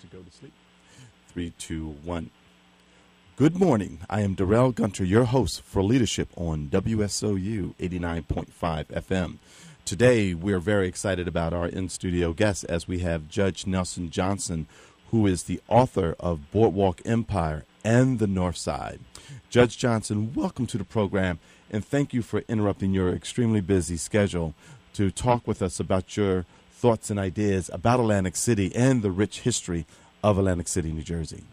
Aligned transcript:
to 0.00 0.06
go 0.06 0.22
to 0.22 0.30
sleep. 0.30 0.52
Three, 1.28 1.52
two, 1.58 1.96
one. 2.04 2.30
Good 3.36 3.56
morning. 3.56 4.00
I 4.08 4.22
am 4.22 4.34
Darrell 4.34 4.72
Gunter, 4.72 5.04
your 5.04 5.24
host 5.24 5.62
for 5.62 5.82
Leadership 5.82 6.28
on 6.36 6.68
WSOU 6.68 7.74
89.5 7.76 8.86
FM. 8.86 9.38
Today, 9.84 10.34
we're 10.34 10.58
very 10.58 10.88
excited 10.88 11.28
about 11.28 11.52
our 11.52 11.66
in 11.66 11.88
studio 11.88 12.32
guest 12.32 12.64
as 12.68 12.88
we 12.88 13.00
have 13.00 13.28
Judge 13.28 13.66
Nelson 13.66 14.10
Johnson, 14.10 14.66
who 15.10 15.26
is 15.26 15.44
the 15.44 15.60
author 15.68 16.14
of 16.18 16.50
Boardwalk 16.50 17.00
Empire 17.04 17.64
and 17.84 18.18
the 18.18 18.26
Northside. 18.26 19.00
Judge 19.48 19.76
Johnson, 19.76 20.32
welcome 20.34 20.66
to 20.66 20.78
the 20.78 20.84
program 20.84 21.38
and 21.70 21.84
thank 21.84 22.12
you 22.12 22.22
for 22.22 22.42
interrupting 22.48 22.92
your 22.92 23.10
extremely 23.10 23.60
busy 23.60 23.96
schedule 23.96 24.54
to 24.94 25.10
talk 25.10 25.46
with 25.46 25.62
us 25.62 25.78
about 25.78 26.16
your 26.16 26.46
thoughts 26.80 27.10
and 27.10 27.20
ideas 27.20 27.70
about 27.74 28.00
Atlantic 28.00 28.34
City 28.34 28.74
and 28.74 29.02
the 29.02 29.10
rich 29.10 29.40
history 29.40 29.86
of 30.24 30.38
Atlantic 30.38 30.66
City, 30.66 30.90
New 30.92 31.02
Jersey. 31.02 31.44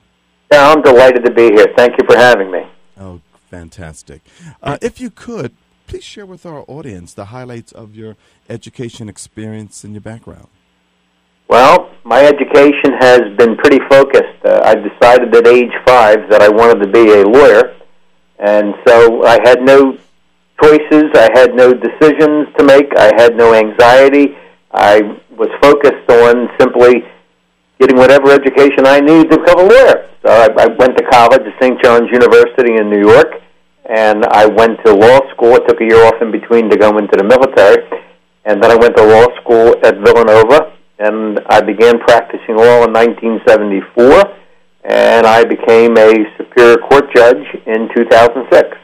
Yeah, 0.52 0.72
I'm 0.72 0.82
delighted 0.82 1.26
to 1.26 1.32
be 1.32 1.52
here. 1.52 1.68
Thank 1.76 1.96
you 2.00 2.08
for 2.08 2.16
having 2.16 2.50
me. 2.50 2.62
Oh, 2.98 3.20
fantastic. 3.52 4.22
Uh, 4.64 4.78
if 4.82 5.02
you 5.02 5.10
could, 5.10 5.54
please 5.86 6.06
share 6.06 6.26
with 6.26 6.46
our 6.46 6.64
audience 6.70 7.14
the 7.14 7.26
highlights 7.26 7.74
of 7.74 7.94
your 7.94 8.16
education 8.50 9.10
experience 9.10 9.84
and 9.84 9.94
your 9.94 10.02
background. 10.02 10.48
Well, 11.50 11.90
my 12.06 12.24
education 12.24 12.94
has 13.00 13.22
been 13.38 13.58
pretty 13.58 13.80
focused. 13.90 14.40
Uh, 14.46 14.62
I 14.64 14.76
decided 14.76 15.36
at 15.36 15.46
age 15.48 15.72
five 15.86 16.30
that 16.30 16.42
I 16.42 16.48
wanted 16.50 16.84
to 16.86 16.90
be 16.90 17.12
a 17.12 17.24
lawyer, 17.26 17.76
and 18.40 18.74
so 18.88 19.26
I 19.26 19.40
had 19.44 19.62
no 19.62 19.98
choices. 20.62 21.06
I 21.16 21.30
had 21.34 21.54
no 21.54 21.74
decisions 21.74 22.48
to 22.58 22.64
make. 22.64 22.88
I 22.98 23.12
had 23.18 23.36
no 23.36 23.54
anxiety. 23.54 24.36
I 24.78 25.02
was 25.38 25.50
focused 25.62 26.10
on 26.10 26.50
simply 26.60 27.02
getting 27.80 27.98
whatever 27.98 28.32
education 28.32 28.86
I 28.86 29.00
needed 29.00 29.32
to 29.32 29.38
become 29.40 29.60
a 29.60 29.64
lawyer. 29.64 30.10
So 30.22 30.30
I, 30.30 30.50
I 30.58 30.68
went 30.68 30.98
to 30.98 31.04
college 31.10 31.42
at 31.42 31.62
St. 31.62 31.82
John's 31.84 32.10
University 32.12 32.76
in 32.76 32.90
New 32.90 33.02
York, 33.02 33.42
and 33.90 34.26
I 34.26 34.46
went 34.46 34.78
to 34.86 34.94
law 34.94 35.20
school. 35.34 35.54
I 35.54 35.60
took 35.68 35.82
a 35.82 35.86
year 35.86 36.06
off 36.06 36.22
in 36.22 36.32
between 36.32 36.70
to 36.70 36.78
go 36.78 36.98
into 36.98 37.18
the 37.18 37.24
military, 37.24 37.90
and 38.46 38.62
then 38.62 38.72
I 38.72 38.76
went 38.76 38.96
to 38.98 39.04
law 39.04 39.28
school 39.42 39.76
at 39.84 39.98
Villanova, 39.98 40.74
and 41.00 41.40
I 41.50 41.62
began 41.62 42.00
practicing 42.00 42.58
law 42.58 42.86
in 42.86 42.94
1974, 42.94 44.34
and 44.86 45.26
I 45.26 45.44
became 45.44 45.98
a 45.98 46.26
Superior 46.38 46.78
Court 46.78 47.06
judge 47.16 47.46
in 47.66 47.90
2006. 47.96 48.78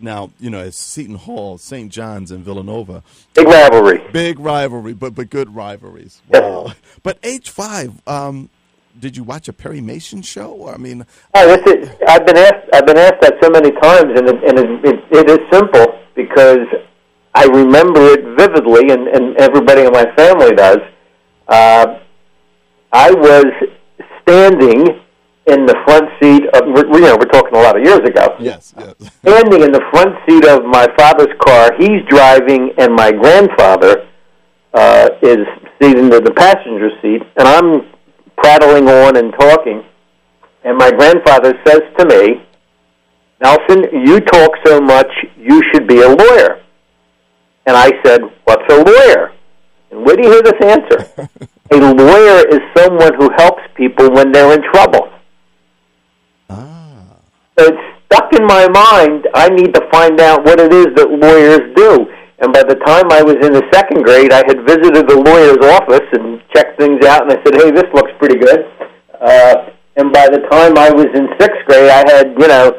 Now, 0.00 0.30
you 0.40 0.50
know, 0.50 0.60
it's 0.60 0.78
Seton 0.78 1.14
Hall, 1.14 1.56
St. 1.56 1.90
John's, 1.90 2.30
and 2.30 2.44
Villanova. 2.44 3.02
Big 3.34 3.46
rivalry. 3.46 4.02
Big 4.12 4.38
rivalry, 4.38 4.92
but 4.92 5.14
but 5.14 5.30
good 5.30 5.54
rivalries. 5.54 6.20
Wow. 6.28 6.72
but 7.02 7.18
H 7.22 7.50
five. 7.50 8.02
um, 8.06 8.50
did 8.98 9.16
you 9.16 9.24
watch 9.24 9.48
a 9.48 9.52
Perry 9.52 9.80
Mason 9.80 10.22
show? 10.22 10.68
I 10.68 10.76
mean, 10.76 11.04
oh, 11.34 11.46
this 11.48 11.74
is, 11.74 11.90
I've 12.06 12.24
been 12.26 12.36
asked. 12.36 12.68
I've 12.72 12.86
been 12.86 12.98
asked 12.98 13.20
that 13.22 13.34
so 13.42 13.50
many 13.50 13.70
times, 13.72 14.12
and 14.16 14.28
it, 14.28 14.44
and 14.44 14.58
it, 14.58 14.84
it, 14.84 15.04
it 15.10 15.30
is 15.30 15.38
simple 15.50 15.98
because 16.14 16.66
I 17.34 17.46
remember 17.46 18.00
it 18.12 18.24
vividly, 18.38 18.90
and, 18.90 19.08
and 19.08 19.36
everybody 19.36 19.82
in 19.82 19.92
my 19.92 20.06
family 20.14 20.52
does. 20.52 20.78
Uh, 21.48 21.98
I 22.92 23.10
was 23.10 23.46
standing 24.22 25.00
in 25.46 25.66
the 25.66 25.76
front 25.84 26.08
seat 26.20 26.46
of, 26.54 26.66
you 26.66 27.00
know, 27.00 27.16
we're 27.16 27.28
talking 27.28 27.54
a 27.54 27.60
lot 27.60 27.76
of 27.76 27.84
years 27.84 28.00
ago. 28.00 28.36
Yes, 28.40 28.74
yes. 28.78 28.94
Standing 29.26 29.62
in 29.62 29.72
the 29.72 29.84
front 29.92 30.16
seat 30.26 30.44
of 30.46 30.64
my 30.64 30.86
father's 30.96 31.34
car, 31.44 31.72
he's 31.78 32.00
driving, 32.08 32.72
and 32.78 32.94
my 32.94 33.12
grandfather 33.12 34.08
uh, 34.72 35.10
is 35.22 35.44
seated 35.80 35.98
in 35.98 36.08
the 36.08 36.32
passenger 36.34 36.90
seat, 37.02 37.22
and 37.36 37.46
I'm 37.46 37.92
prattling 38.36 38.88
on 38.88 39.16
and 39.16 39.32
talking, 39.38 39.84
and 40.64 40.78
my 40.78 40.90
grandfather 40.90 41.54
says 41.66 41.82
to 41.98 42.06
me, 42.06 42.42
Nelson, 43.42 43.84
you 44.06 44.20
talk 44.20 44.52
so 44.64 44.80
much, 44.80 45.10
you 45.36 45.60
should 45.72 45.86
be 45.86 46.00
a 46.00 46.08
lawyer. 46.08 46.62
And 47.66 47.76
I 47.76 47.90
said, 48.04 48.22
what's 48.44 48.72
a 48.72 48.82
lawyer? 48.82 49.32
And 49.90 50.04
where 50.04 50.16
do 50.16 50.22
you 50.22 50.32
hear 50.32 50.42
this 50.42 50.60
answer? 50.62 51.28
a 51.70 51.76
lawyer 51.76 52.48
is 52.48 52.60
someone 52.76 53.14
who 53.14 53.30
helps 53.36 53.62
people 53.74 54.10
when 54.10 54.32
they're 54.32 54.52
in 54.54 54.62
trouble. 54.72 55.10
So 57.58 57.66
it's 57.70 57.84
stuck 58.06 58.32
in 58.34 58.46
my 58.46 58.68
mind. 58.68 59.28
I 59.34 59.48
need 59.48 59.74
to 59.74 59.82
find 59.90 60.20
out 60.20 60.44
what 60.44 60.58
it 60.58 60.72
is 60.72 60.88
that 60.96 61.10
lawyers 61.10 61.62
do. 61.76 62.06
And 62.42 62.52
by 62.52 62.64
the 62.66 62.74
time 62.82 63.12
I 63.14 63.22
was 63.22 63.38
in 63.46 63.54
the 63.54 63.62
second 63.72 64.02
grade, 64.02 64.32
I 64.32 64.42
had 64.46 64.66
visited 64.66 65.06
the 65.06 65.16
lawyer's 65.16 65.62
office 65.62 66.06
and 66.12 66.42
checked 66.52 66.78
things 66.78 67.04
out, 67.06 67.22
and 67.22 67.30
I 67.30 67.38
said, 67.46 67.54
"Hey, 67.54 67.70
this 67.70 67.86
looks 67.94 68.10
pretty 68.18 68.36
good." 68.36 68.66
Uh, 69.20 69.70
and 69.96 70.12
by 70.12 70.28
the 70.28 70.42
time 70.50 70.76
I 70.76 70.90
was 70.90 71.06
in 71.14 71.30
sixth 71.38 71.62
grade, 71.66 71.88
I 71.88 72.02
had 72.10 72.34
you 72.34 72.48
know 72.48 72.74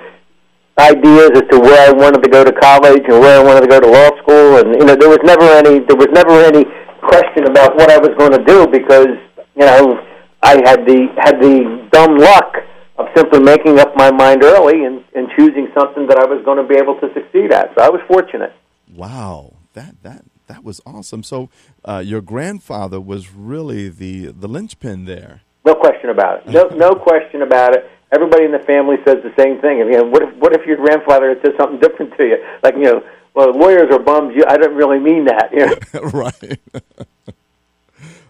ideas 0.78 1.32
as 1.40 1.48
to 1.56 1.58
where 1.60 1.88
I 1.88 1.92
wanted 1.92 2.22
to 2.24 2.30
go 2.30 2.44
to 2.44 2.52
college 2.52 3.04
and 3.08 3.20
where 3.24 3.40
I 3.40 3.44
wanted 3.44 3.62
to 3.62 3.72
go 3.72 3.80
to 3.80 3.88
law 3.88 4.12
school, 4.20 4.60
and 4.60 4.76
you 4.76 4.86
know 4.86 4.96
there 4.96 5.10
was 5.10 5.24
never 5.24 5.48
any 5.56 5.80
there 5.88 5.96
was 5.96 6.12
never 6.12 6.36
any 6.44 6.68
question 7.00 7.48
about 7.48 7.76
what 7.78 7.90
I 7.90 7.98
was 7.98 8.12
going 8.20 8.36
to 8.36 8.44
do 8.44 8.68
because 8.68 9.16
you 9.56 9.66
know 9.66 10.04
I 10.44 10.60
had 10.68 10.84
the 10.84 11.08
had 11.24 11.40
the 11.40 11.88
dumb 11.92 12.18
luck 12.20 12.60
of 12.98 13.08
simply 13.16 13.40
making 13.40 13.80
up 13.80 13.96
my 13.96 14.12
mind 14.12 14.44
early 14.44 14.86
and, 14.86 15.04
and 15.14 15.28
choosing 15.38 15.70
something 15.78 16.08
that 16.08 16.18
I 16.18 16.26
was 16.26 16.44
going 16.46 16.58
to 16.58 16.68
be 16.68 16.76
able 16.76 17.00
to 17.00 17.14
succeed 17.14 17.52
at. 17.52 17.74
So 17.76 17.84
I 17.84 17.90
was 17.90 18.02
fortunate. 18.08 18.54
Wow, 18.94 19.54
that 19.74 19.96
that 20.04 20.26
that 20.48 20.64
was 20.64 20.80
awesome. 20.86 21.24
So 21.24 21.50
uh, 21.84 22.02
your 22.06 22.22
grandfather 22.22 23.02
was 23.02 23.32
really 23.32 23.90
the 23.90 24.28
the 24.28 24.48
linchpin 24.48 25.06
there. 25.06 25.42
No 25.66 25.76
question 25.76 26.10
about 26.10 26.42
it. 26.42 26.48
No 26.48 26.68
no 26.70 26.96
question 26.96 27.42
about 27.42 27.76
it. 27.76 27.90
Everybody 28.12 28.46
in 28.46 28.52
the 28.52 28.60
family 28.60 28.98
says 29.06 29.18
the 29.24 29.34
same 29.38 29.60
thing. 29.60 29.80
Mean, 29.80 30.12
what 30.12 30.24
if 30.24 30.34
what 30.36 30.54
if 30.54 30.66
your 30.66 30.78
grandfather 30.78 31.30
had 31.30 31.42
said 31.42 31.54
something 31.60 31.80
different 31.80 32.16
to 32.18 32.24
you? 32.24 32.38
Like 32.64 32.76
you 32.76 32.84
know, 32.84 33.04
well, 33.34 33.52
lawyers 33.52 33.92
are 33.92 34.00
bums. 34.00 34.34
You, 34.36 34.46
I 34.48 34.58
don't 34.58 34.76
really 34.76 35.00
mean 35.00 35.26
that. 35.26 35.50
You 35.52 35.66
know? 35.66 36.10
right. 36.10 36.60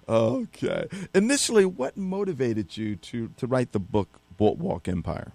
okay. 0.09 0.87
Initially, 1.13 1.65
what 1.65 1.97
motivated 1.97 2.75
you 2.77 2.95
to 2.95 3.29
to 3.37 3.45
write 3.45 3.73
the 3.73 3.79
book 3.79 4.21
Boardwalk 4.37 4.87
Empire? 4.87 5.31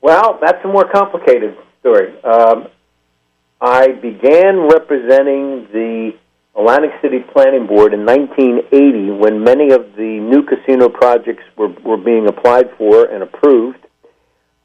Well, 0.00 0.38
that's 0.40 0.64
a 0.64 0.68
more 0.68 0.88
complicated 0.90 1.56
story. 1.80 2.14
Um, 2.22 2.68
I 3.60 3.88
began 3.88 4.68
representing 4.68 5.68
the 5.72 6.12
Atlantic 6.56 6.90
City 7.02 7.18
Planning 7.32 7.66
Board 7.66 7.92
in 7.92 8.04
1980 8.06 9.10
when 9.12 9.44
many 9.44 9.72
of 9.72 9.94
the 9.96 10.20
new 10.20 10.42
casino 10.42 10.88
projects 10.88 11.44
were, 11.56 11.68
were 11.84 11.96
being 11.96 12.28
applied 12.28 12.70
for 12.78 13.04
and 13.04 13.22
approved. 13.22 13.78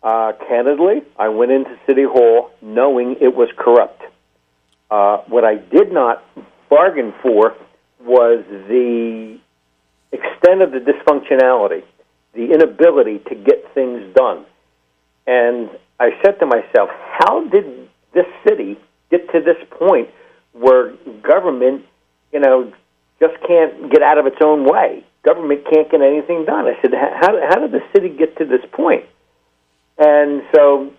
Uh, 0.03 0.33
candidly, 0.47 1.03
I 1.17 1.29
went 1.29 1.51
into 1.51 1.77
City 1.85 2.03
Hall 2.03 2.51
knowing 2.61 3.17
it 3.21 3.35
was 3.35 3.49
corrupt. 3.57 4.01
Uh, 4.89 5.17
what 5.27 5.45
I 5.45 5.55
did 5.55 5.91
not 5.91 6.23
bargain 6.69 7.13
for 7.21 7.55
was 8.03 8.43
the 8.49 9.37
extent 10.11 10.61
of 10.61 10.71
the 10.71 10.79
dysfunctionality 10.79 11.83
the 12.33 12.51
inability 12.53 13.19
to 13.29 13.35
get 13.35 13.73
things 13.73 14.13
done. 14.15 14.45
And 15.27 15.69
I 15.99 16.09
said 16.23 16.39
to 16.39 16.45
myself, 16.45 16.89
how 17.19 17.47
did 17.47 17.89
this 18.13 18.25
city 18.47 18.79
get 19.09 19.31
to 19.31 19.41
this 19.41 19.57
point 19.69 20.09
where 20.53 20.93
government, 21.21 21.85
you 22.31 22.39
know, 22.39 22.71
just 23.19 23.35
can't 23.47 23.91
get 23.91 24.01
out 24.01 24.17
of 24.17 24.25
its 24.25 24.37
own 24.43 24.65
way? 24.65 25.05
Government 25.23 25.63
can't 25.71 25.89
get 25.91 26.01
anything 26.01 26.45
done. 26.45 26.65
I 26.65 26.81
said, 26.81 26.93
how, 26.93 27.39
how 27.49 27.59
did 27.59 27.71
the 27.71 27.83
city 27.93 28.09
get 28.09 28.37
to 28.37 28.45
this 28.45 28.61
point? 28.71 29.05
And 29.97 30.41
so 30.55 30.91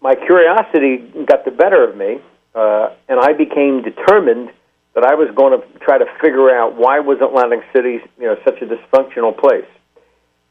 my 0.00 0.14
curiosity 0.14 0.98
got 1.26 1.44
the 1.44 1.50
better 1.50 1.82
of 1.82 1.96
me, 1.96 2.20
uh, 2.54 2.90
and 3.08 3.18
I 3.18 3.32
became 3.32 3.82
determined 3.82 4.50
that 4.94 5.02
I 5.02 5.14
was 5.14 5.28
going 5.34 5.58
to 5.58 5.78
try 5.80 5.98
to 5.98 6.06
figure 6.22 6.54
out 6.54 6.76
why 6.76 7.00
was 7.00 7.18
Atlantic 7.20 7.64
City, 7.74 7.98
you 8.20 8.26
know, 8.26 8.36
such 8.44 8.62
a 8.62 8.66
dysfunctional 8.66 9.36
place. 9.36 9.66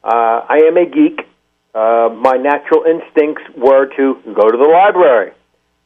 Uh, 0.03 0.45
I 0.49 0.63
am 0.67 0.77
a 0.77 0.85
geek. 0.85 1.27
Uh, 1.73 2.09
my 2.15 2.37
natural 2.37 2.83
instincts 2.83 3.43
were 3.57 3.87
to 3.95 4.19
go 4.33 4.49
to 4.51 4.57
the 4.57 4.69
library. 4.69 5.31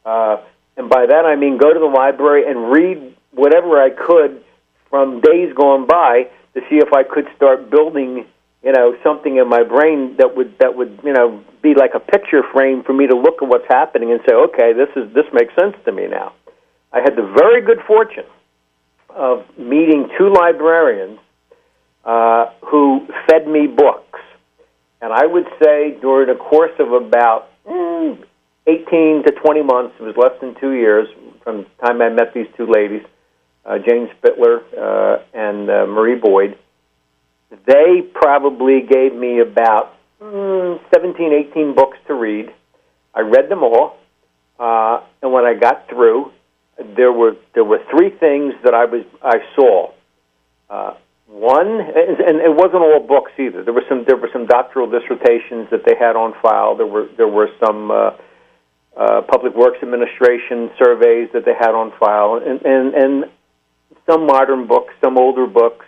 Uh, 0.04 0.38
and 0.76 0.88
by 0.88 1.06
that 1.06 1.24
I 1.24 1.36
mean 1.36 1.58
go 1.58 1.72
to 1.72 1.78
the 1.78 1.86
library 1.86 2.48
and 2.48 2.70
read 2.70 3.16
whatever 3.32 3.80
I 3.80 3.90
could 3.90 4.42
from 4.90 5.20
days 5.20 5.52
gone 5.54 5.86
by 5.86 6.28
to 6.54 6.60
see 6.68 6.76
if 6.76 6.92
I 6.92 7.04
could 7.04 7.28
start 7.36 7.70
building, 7.70 8.26
you 8.62 8.72
know, 8.72 8.96
something 9.02 9.36
in 9.36 9.48
my 9.48 9.62
brain 9.62 10.16
that 10.18 10.36
would 10.36 10.58
that 10.58 10.76
would, 10.76 11.00
you 11.04 11.12
know, 11.12 11.42
be 11.62 11.74
like 11.74 11.94
a 11.94 12.00
picture 12.00 12.42
frame 12.52 12.82
for 12.82 12.92
me 12.92 13.06
to 13.06 13.16
look 13.16 13.42
at 13.42 13.48
what's 13.48 13.66
happening 13.68 14.10
and 14.10 14.20
say, 14.28 14.34
okay, 14.34 14.72
this 14.72 14.88
is 14.96 15.12
this 15.14 15.26
makes 15.32 15.54
sense 15.54 15.76
to 15.84 15.92
me 15.92 16.06
now. 16.06 16.32
I 16.92 17.00
had 17.00 17.16
the 17.16 17.26
very 17.36 17.60
good 17.60 17.80
fortune 17.86 18.26
of 19.10 19.44
meeting 19.58 20.08
two 20.16 20.32
librarians 20.32 21.18
uh, 22.08 22.46
who 22.64 23.06
fed 23.28 23.46
me 23.46 23.66
books. 23.66 24.18
And 25.02 25.12
I 25.12 25.26
would 25.26 25.46
say 25.62 25.96
during 26.00 26.30
a 26.30 26.34
course 26.34 26.72
of 26.78 26.92
about 26.92 27.50
mm, 27.68 28.24
18 28.66 29.24
to 29.26 29.32
20 29.32 29.62
months, 29.62 29.94
it 30.00 30.02
was 30.02 30.16
less 30.16 30.32
than 30.40 30.58
two 30.58 30.72
years 30.72 31.06
from 31.44 31.58
the 31.58 31.86
time 31.86 32.00
I 32.00 32.08
met 32.08 32.32
these 32.32 32.46
two 32.56 32.66
ladies, 32.66 33.02
uh, 33.66 33.78
Jane 33.78 34.08
Spittler 34.16 34.62
uh, 34.76 35.22
and 35.34 35.68
uh, 35.68 35.86
Marie 35.86 36.18
Boyd, 36.18 36.58
they 37.66 38.02
probably 38.14 38.80
gave 38.80 39.14
me 39.14 39.40
about 39.40 39.94
mm, 40.20 40.80
17, 40.94 41.32
18 41.50 41.74
books 41.74 41.98
to 42.06 42.14
read. 42.14 42.52
I 43.14 43.20
read 43.20 43.50
them 43.50 43.62
all, 43.62 43.98
uh, 44.58 45.00
and 45.22 45.32
when 45.32 45.44
I 45.44 45.54
got 45.54 45.88
through, 45.88 46.32
there 46.96 47.12
were 47.12 47.36
there 47.54 47.64
were 47.64 47.80
three 47.90 48.10
things 48.10 48.54
that 48.64 48.72
I 48.72 48.84
was 48.84 49.04
I 49.22 49.38
saw. 49.56 49.92
Uh, 50.70 50.94
one, 51.28 51.68
and 51.68 52.40
it 52.40 52.54
wasn't 52.56 52.82
all 52.82 53.04
books 53.06 53.32
either. 53.38 53.62
There 53.62 53.74
were 53.74 53.84
some 53.88 54.04
there 54.06 54.16
were 54.16 54.30
some 54.32 54.46
doctoral 54.46 54.88
dissertations 54.90 55.68
that 55.70 55.84
they 55.84 55.94
had 55.94 56.16
on 56.16 56.34
file. 56.40 56.74
There 56.74 56.86
were 56.86 57.08
there 57.16 57.28
were 57.28 57.50
some 57.64 57.90
uh, 57.90 58.10
uh, 58.96 59.22
public 59.22 59.54
works 59.54 59.78
administration 59.82 60.70
surveys 60.82 61.28
that 61.34 61.44
they 61.44 61.54
had 61.54 61.74
on 61.74 61.92
file, 62.00 62.40
and 62.44 62.62
and, 62.64 62.94
and 62.94 63.24
some 64.08 64.26
modern 64.26 64.66
books, 64.66 64.94
some 65.04 65.18
older 65.18 65.46
books, 65.46 65.84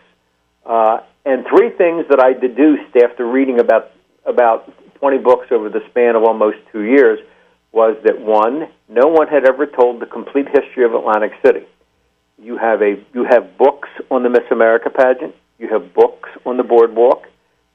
uh, 0.66 0.98
and 1.24 1.46
three 1.48 1.70
things 1.70 2.04
that 2.10 2.20
I 2.20 2.34
deduced 2.34 2.94
after 3.02 3.26
reading 3.26 3.60
about 3.60 3.92
about 4.26 4.70
20 5.00 5.18
books 5.18 5.46
over 5.50 5.70
the 5.70 5.80
span 5.88 6.16
of 6.16 6.22
almost 6.22 6.58
two 6.70 6.82
years 6.82 7.18
was 7.72 7.96
that 8.04 8.20
one, 8.20 8.68
no 8.88 9.08
one 9.08 9.28
had 9.28 9.46
ever 9.46 9.64
told 9.64 10.00
the 10.02 10.06
complete 10.06 10.46
history 10.48 10.84
of 10.84 10.92
Atlantic 10.92 11.32
City. 11.44 11.64
You 12.42 12.56
have 12.56 12.80
a 12.80 12.96
you 13.12 13.24
have 13.28 13.58
books 13.58 13.88
on 14.10 14.22
the 14.22 14.30
Miss 14.30 14.48
America 14.50 14.88
pageant. 14.88 15.34
You 15.58 15.68
have 15.68 15.92
books 15.92 16.30
on 16.46 16.56
the 16.56 16.62
boardwalk. 16.62 17.24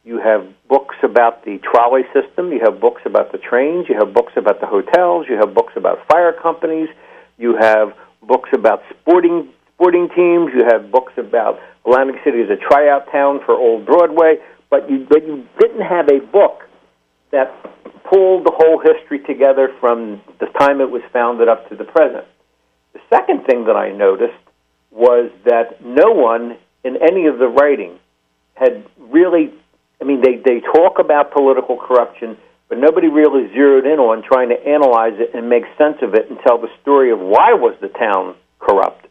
You 0.04 0.18
have 0.18 0.48
books 0.68 0.96
about 1.04 1.46
the 1.46 1.60
trolley 1.60 2.02
system. 2.14 2.52
You 2.52 2.62
have 2.64 2.80
books 2.80 3.02
about 3.06 3.32
the 3.32 3.38
trains. 3.38 3.86
You 3.88 3.96
have 4.00 4.14
books 4.14 4.34
about 4.36 4.62
the 4.62 4.68
hotels. 4.68 5.28
You 5.30 5.36
have 5.38 5.54
books 5.54 5.74
about 5.76 6.00
fire 6.08 6.34
companies. 6.34 6.90
You 7.38 7.56
have 7.60 7.94
books 8.24 8.50
about 8.54 8.82
sporting 8.90 9.50
sporting 9.76 10.10
teams. 10.10 10.52
You 10.56 10.66
have 10.72 10.92
books 10.92 11.14
about 11.18 11.60
Atlantic 11.86 12.16
City 12.24 12.42
as 12.42 12.50
a 12.50 12.58
tryout 12.58 13.12
town 13.12 13.42
for 13.46 13.54
Old 13.54 13.86
Broadway. 13.86 14.38
But 14.72 14.90
you 14.90 15.06
but 15.08 15.26
you 15.28 15.46
didn't 15.60 15.82
have 15.82 16.10
a 16.10 16.20
book 16.20 16.64
that 17.32 17.54
pulled 18.10 18.46
the 18.46 18.54
whole 18.54 18.80
history 18.80 19.20
together 19.20 19.70
from 19.80 20.22
the 20.40 20.48
time 20.60 20.82
it 20.82 20.90
was 20.90 21.02
founded 21.14 21.50
up 21.50 21.70
to 21.70 21.76
the 21.76 21.84
present. 21.84 22.26
The 22.94 23.02
second 23.10 23.46
thing 23.46 23.66
that 23.66 23.76
I 23.76 23.92
noticed 23.92 24.45
was 24.96 25.30
that 25.44 25.84
no 25.84 26.12
one 26.14 26.58
in 26.84 26.98
any 26.98 27.28
of 27.28 27.38
the 27.38 27.48
writing 27.48 28.00
had 28.54 28.86
really, 28.98 29.54
I 30.02 30.06
mean, 30.06 30.22
they, 30.22 30.38
they 30.38 30.62
talk 30.62 31.00
about 31.00 31.34
political 31.34 31.78
corruption, 31.78 32.38
but 32.70 32.78
nobody 32.78 33.08
really 33.08 33.52
zeroed 33.54 33.86
in 33.86 34.00
on 34.00 34.24
trying 34.24 34.50
to 34.50 34.68
analyze 34.68 35.20
it 35.20 35.36
and 35.36 35.50
make 35.50 35.64
sense 35.78 35.98
of 36.02 36.16
it 36.16 36.30
and 36.30 36.40
tell 36.40 36.58
the 36.58 36.70
story 36.82 37.12
of 37.12 37.20
why 37.20 37.54
was 37.54 37.76
the 37.82 37.90
town 37.90 38.36
corrupt. 38.60 39.06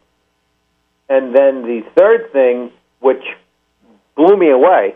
And 1.07 1.35
then 1.35 1.61
the 1.61 1.83
third 1.95 2.31
thing, 2.33 2.71
which 2.99 3.23
blew 4.15 4.35
me 4.35 4.49
away, 4.49 4.95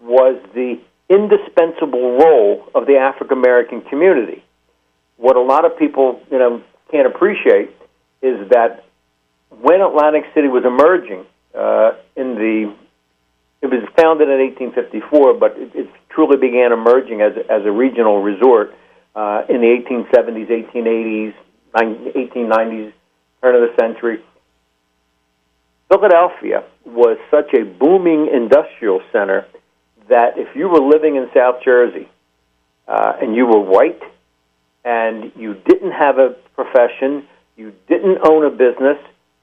was 0.00 0.40
the 0.54 0.80
indispensable 1.10 2.16
role 2.16 2.66
of 2.74 2.86
the 2.86 2.96
African 2.96 3.36
American 3.36 3.82
community. 3.82 4.42
What 5.18 5.36
a 5.36 5.42
lot 5.42 5.66
of 5.66 5.76
people, 5.78 6.22
you 6.30 6.38
know, 6.38 6.62
can't 6.90 7.06
appreciate 7.06 7.70
is 8.22 8.48
that 8.48 8.84
when 9.50 9.80
Atlantic 9.80 10.24
City 10.34 10.48
was 10.48 10.64
emerging 10.64 11.26
uh, 11.54 11.92
in 12.16 12.34
the, 12.34 12.74
it 13.62 13.66
was 13.66 13.82
founded 13.96 14.28
in 14.28 14.38
1854, 14.38 15.34
but 15.34 15.52
it, 15.56 15.70
it 15.74 15.90
truly 16.08 16.36
began 16.36 16.72
emerging 16.72 17.20
as 17.20 17.32
as 17.48 17.64
a 17.64 17.70
regional 17.70 18.22
resort 18.22 18.74
uh, 19.14 19.42
in 19.48 19.60
the 19.60 19.66
1870s, 19.66 20.48
1880s, 20.74 21.34
1890s, 21.74 22.92
turn 23.42 23.54
of 23.54 23.62
the 23.62 23.74
century. 23.78 24.22
Philadelphia 25.88 26.62
was 26.84 27.18
such 27.30 27.52
a 27.52 27.64
booming 27.64 28.28
industrial 28.32 29.00
center 29.12 29.46
that 30.08 30.38
if 30.38 30.54
you 30.54 30.68
were 30.68 30.80
living 30.80 31.16
in 31.16 31.28
South 31.34 31.62
Jersey 31.64 32.08
uh, 32.86 33.14
and 33.20 33.34
you 33.34 33.46
were 33.46 33.60
white 33.60 34.00
and 34.84 35.32
you 35.36 35.54
didn't 35.54 35.92
have 35.92 36.18
a 36.18 36.36
profession, 36.54 37.26
you 37.56 37.72
didn't 37.88 38.18
own 38.24 38.44
a 38.44 38.50
business, 38.50 38.98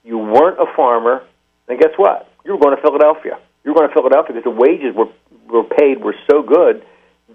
you 0.07 0.17
weren't 0.17 0.57
a 0.57 0.65
farmer, 0.75 1.21
then 1.67 1.77
guess 1.77 1.91
what? 1.97 2.31
You 2.45 2.53
were 2.53 2.59
going 2.59 2.75
to 2.75 2.81
Philadelphia. 2.81 3.37
You 3.63 3.71
were 3.71 3.75
going 3.75 3.89
to 3.89 3.93
Philadelphia 3.93 4.35
because 4.35 4.45
the 4.45 4.57
wages 4.57 4.95
were 4.95 5.11
were 5.47 5.63
paid 5.63 6.03
were 6.03 6.15
so 6.29 6.41
good 6.41 6.83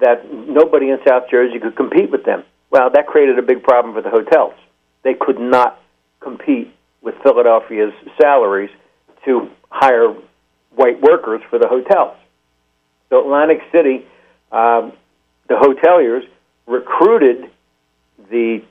that 0.01 0.31
nobody 0.33 0.89
in 0.89 0.99
South 1.07 1.25
Jersey 1.31 1.59
could 1.59 1.77
compete 1.77 2.11
with 2.11 2.25
them. 2.25 2.45
Well, 2.71 2.91
that 2.91 3.07
created 3.07 3.39
a 3.39 3.43
big 3.43 3.63
problem 3.63 3.95
for 3.95 4.03
the 4.03 4.11
hotels. 4.11 4.55
They 5.03 5.15
could 5.15 5.39
not 5.39 5.81
compete 6.21 6.75
with 7.03 7.15
Philadelphia's 7.23 7.93
salaries 8.21 8.71
to 9.27 9.51
hire 9.71 10.15
white 10.75 11.01
workers 11.01 11.43
for 11.51 11.59
the 11.59 11.69
hotels. 11.69 12.17
So 13.11 13.21
Atlantic 13.21 13.61
City, 13.71 14.07
um, 14.51 14.93
the 15.49 15.57
hoteliers 15.57 16.23
recruited 16.67 17.51
the 18.31 18.63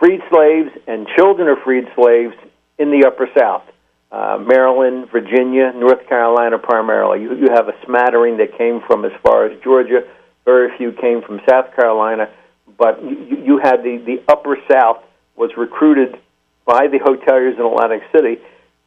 freed 0.00 0.20
slaves 0.30 0.70
and 0.88 1.06
children 1.16 1.48
of 1.48 1.58
freed 1.64 1.84
slaves 1.94 2.34
in 2.80 2.90
the 2.90 3.06
Upper 3.06 3.28
South. 3.38 3.62
Uh, 4.10 4.38
Maryland, 4.44 5.08
Virginia, 5.12 5.72
North 5.76 6.08
Carolina 6.08 6.58
primarily. 6.58 7.22
You, 7.22 7.36
you 7.36 7.48
have 7.54 7.68
a 7.68 7.74
smattering 7.84 8.38
that 8.38 8.58
came 8.58 8.80
from 8.86 9.04
as 9.04 9.12
far 9.22 9.46
as 9.46 9.60
Georgia. 9.62 10.00
Very 10.44 10.76
few 10.78 10.90
came 10.92 11.22
from 11.22 11.40
South 11.48 11.76
Carolina, 11.76 12.28
but 12.76 13.04
you, 13.04 13.36
you 13.44 13.60
had 13.62 13.84
the, 13.84 14.02
the 14.04 14.24
Upper 14.26 14.56
South 14.68 15.04
was 15.36 15.50
recruited 15.56 16.18
by 16.64 16.88
the 16.88 16.98
hoteliers 16.98 17.54
in 17.54 17.64
Atlantic 17.64 18.02
City 18.10 18.38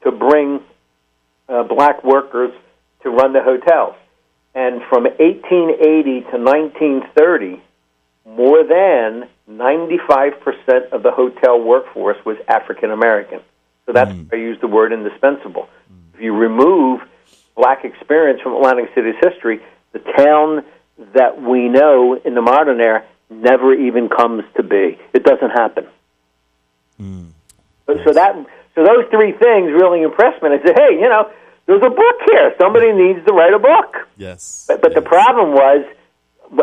to 0.04 0.12
bring 0.12 0.60
uh, 1.48 1.64
black 1.64 2.04
workers 2.04 2.52
to 3.04 3.10
run 3.10 3.32
the 3.32 3.42
hotels. 3.42 3.96
And 4.56 4.82
from 4.90 5.04
1880 5.04 6.22
to 6.32 6.38
1930, 6.38 7.62
more 8.26 8.64
than 8.64 9.30
95% 9.50 10.92
of 10.92 11.04
the 11.04 11.12
hotel 11.12 11.62
workforce 11.62 12.18
was 12.26 12.38
African 12.48 12.92
American. 12.92 13.40
So 13.86 13.94
that's 13.94 14.12
mm. 14.12 14.32
why 14.32 14.38
I 14.38 14.42
use 14.42 14.58
the 14.62 14.68
word 14.68 14.94
indispensable. 14.94 15.68
Mm. 15.92 16.16
If 16.16 16.22
you 16.22 16.34
remove 16.34 17.02
black 17.56 17.86
experience 17.86 18.42
from 18.42 18.54
Atlantic 18.54 18.92
City's 18.96 19.16
history, 19.22 19.62
the 19.92 20.00
town 20.00 20.64
that 21.14 21.42
we 21.42 21.70
know 21.70 22.20
in 22.24 22.36
the 22.36 22.42
modern 22.42 22.80
era 22.80 23.04
never 23.30 23.74
even 23.74 24.10
comes 24.10 24.44
to 24.56 24.64
be. 24.64 24.98
It 25.14 25.24
doesn't 25.24 25.52
happen. 25.52 25.88
Mm. 27.02 27.32
So, 27.88 27.98
so 28.06 28.14
that 28.14 28.36
so 28.76 28.84
those 28.84 29.06
three 29.12 29.34
things 29.34 29.72
really 29.72 30.02
impressed 30.02 30.42
me. 30.42 30.50
And 30.50 30.60
I 30.60 30.66
said, 30.66 30.76
hey, 30.78 30.96
you 30.96 31.10
know, 31.10 31.30
there's 31.66 31.84
a 31.84 31.90
book 31.90 32.16
here. 32.26 32.56
Somebody 32.60 32.92
needs 32.92 33.26
to 33.26 33.34
write 33.34 33.54
a 33.54 33.60
book. 33.60 34.08
Yes. 34.18 34.66
But, 34.68 34.82
but 34.82 34.92
yes. 34.92 35.04
the 35.04 35.08
problem 35.08 35.52
was, 35.52 35.86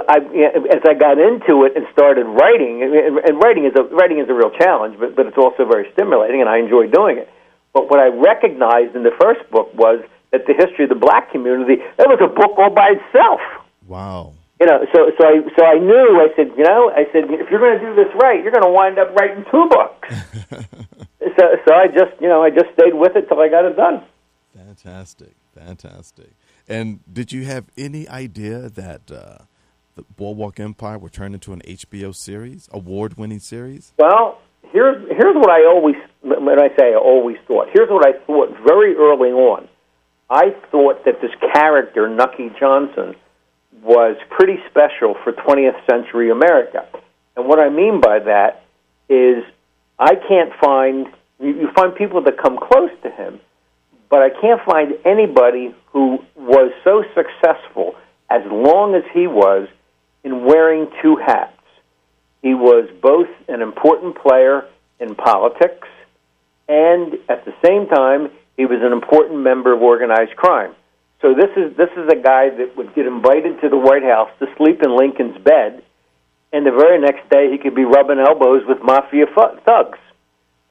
I, 0.08 0.18
as 0.70 0.82
I 0.86 0.94
got 0.94 1.18
into 1.18 1.64
it 1.64 1.76
and 1.76 1.86
started 1.92 2.24
writing, 2.24 2.82
and 2.82 3.42
writing 3.42 3.64
is 3.64 3.72
a 3.74 3.82
writing 3.94 4.18
is 4.18 4.28
a 4.28 4.34
real 4.34 4.50
challenge, 4.50 4.98
but 4.98 5.16
but 5.16 5.26
it's 5.26 5.38
also 5.38 5.64
very 5.66 5.90
stimulating, 5.92 6.40
and 6.40 6.48
I 6.48 6.58
enjoy 6.58 6.86
doing 6.86 7.18
it. 7.18 7.28
But 7.72 7.90
what 7.90 7.98
I 7.98 8.08
recognized 8.08 8.94
in 8.94 9.02
the 9.02 9.14
first 9.20 9.48
book 9.50 9.72
was 9.74 10.02
that 10.30 10.46
the 10.46 10.54
history 10.54 10.84
of 10.84 10.90
the 10.90 11.00
black 11.00 11.30
community 11.32 11.82
that 11.98 12.06
was 12.06 12.18
a 12.22 12.28
book 12.28 12.58
all 12.58 12.70
by 12.70 12.94
itself. 12.98 13.40
Wow. 13.86 14.34
You 14.60 14.66
know, 14.66 14.84
so 14.94 15.10
so 15.18 15.26
I 15.26 15.42
so 15.56 15.64
I 15.64 15.78
knew. 15.78 16.20
I 16.20 16.28
said, 16.36 16.52
you 16.56 16.64
know, 16.64 16.90
I 16.94 17.04
said 17.12 17.24
if 17.30 17.50
you're 17.50 17.60
going 17.60 17.78
to 17.78 17.84
do 17.84 17.94
this 17.94 18.12
right, 18.14 18.42
you're 18.42 18.52
going 18.52 18.62
to 18.62 18.70
wind 18.70 18.98
up 18.98 19.14
writing 19.16 19.44
two 19.50 19.66
books. 19.68 20.08
so 21.36 21.44
so 21.66 21.74
I 21.74 21.86
just 21.88 22.14
you 22.20 22.28
know 22.28 22.42
I 22.42 22.50
just 22.50 22.70
stayed 22.74 22.94
with 22.94 23.16
it 23.16 23.26
till 23.28 23.40
I 23.40 23.48
got 23.48 23.64
it 23.64 23.76
done. 23.76 24.04
Fantastic, 24.54 25.34
fantastic. 25.54 26.30
And 26.68 27.00
did 27.12 27.32
you 27.32 27.44
have 27.46 27.66
any 27.76 28.08
idea 28.08 28.68
that 28.68 29.10
uh, 29.10 29.38
the 29.96 30.02
Boardwalk 30.16 30.60
Empire 30.60 30.98
would 30.98 31.12
turn 31.12 31.34
into 31.34 31.52
an 31.52 31.60
HBO 31.66 32.14
series, 32.14 32.68
award-winning 32.72 33.40
series? 33.40 33.92
Well, 33.98 34.40
here's 34.72 35.02
here's 35.10 35.36
what 35.36 35.50
I 35.50 35.64
always 35.66 35.96
when 36.22 36.58
I 36.58 36.68
say 36.76 36.92
I 36.92 36.96
always 36.96 37.36
thought. 37.46 37.68
Here's 37.72 37.90
what 37.90 38.06
I 38.06 38.18
thought 38.26 38.56
very 38.66 38.94
early 38.94 39.30
on. 39.30 39.68
I 40.28 40.54
thought 40.70 41.04
that 41.04 41.20
this 41.20 41.32
character 41.52 42.08
Nucky 42.08 42.50
Johnson 42.58 43.16
was 43.82 44.16
pretty 44.30 44.58
special 44.68 45.16
for 45.24 45.32
20th 45.32 45.84
century 45.86 46.30
America. 46.30 46.86
And 47.36 47.48
what 47.48 47.58
I 47.58 47.68
mean 47.68 48.00
by 48.00 48.18
that 48.20 48.64
is 49.08 49.42
I 49.98 50.14
can't 50.14 50.52
find 50.60 51.06
you 51.40 51.68
find 51.74 51.94
people 51.94 52.22
that 52.22 52.38
come 52.38 52.58
close 52.58 52.90
to 53.02 53.10
him, 53.10 53.40
but 54.08 54.20
I 54.20 54.28
can't 54.40 54.60
find 54.64 54.94
anybody 55.04 55.74
who 55.92 56.18
was 56.36 56.72
so 56.84 57.02
successful 57.14 57.94
as 58.28 58.42
long 58.50 58.94
as 58.94 59.02
he 59.12 59.26
was 59.26 59.68
in 60.24 60.44
wearing 60.44 60.90
two 61.02 61.16
hats. 61.16 61.56
He 62.42 62.54
was 62.54 62.88
both 63.02 63.28
an 63.48 63.60
important 63.62 64.16
player 64.16 64.66
in 64.98 65.14
politics, 65.14 65.88
and 66.68 67.14
at 67.28 67.44
the 67.44 67.54
same 67.64 67.86
time, 67.88 68.30
he 68.56 68.66
was 68.66 68.80
an 68.82 68.92
important 68.92 69.40
member 69.40 69.72
of 69.72 69.82
organized 69.82 70.36
crime. 70.36 70.74
So 71.20 71.34
this 71.34 71.50
is 71.56 71.76
this 71.76 71.90
is 71.96 72.08
a 72.08 72.16
guy 72.16 72.48
that 72.48 72.76
would 72.76 72.94
get 72.94 73.06
invited 73.06 73.60
to 73.60 73.68
the 73.68 73.76
White 73.76 74.02
House 74.02 74.30
to 74.38 74.46
sleep 74.56 74.82
in 74.82 74.96
Lincoln's 74.96 75.36
bed, 75.38 75.82
and 76.52 76.64
the 76.64 76.70
very 76.70 76.98
next 76.98 77.28
day 77.28 77.50
he 77.50 77.58
could 77.58 77.74
be 77.74 77.84
rubbing 77.84 78.18
elbows 78.18 78.62
with 78.66 78.78
mafia 78.82 79.26
thugs. 79.26 79.98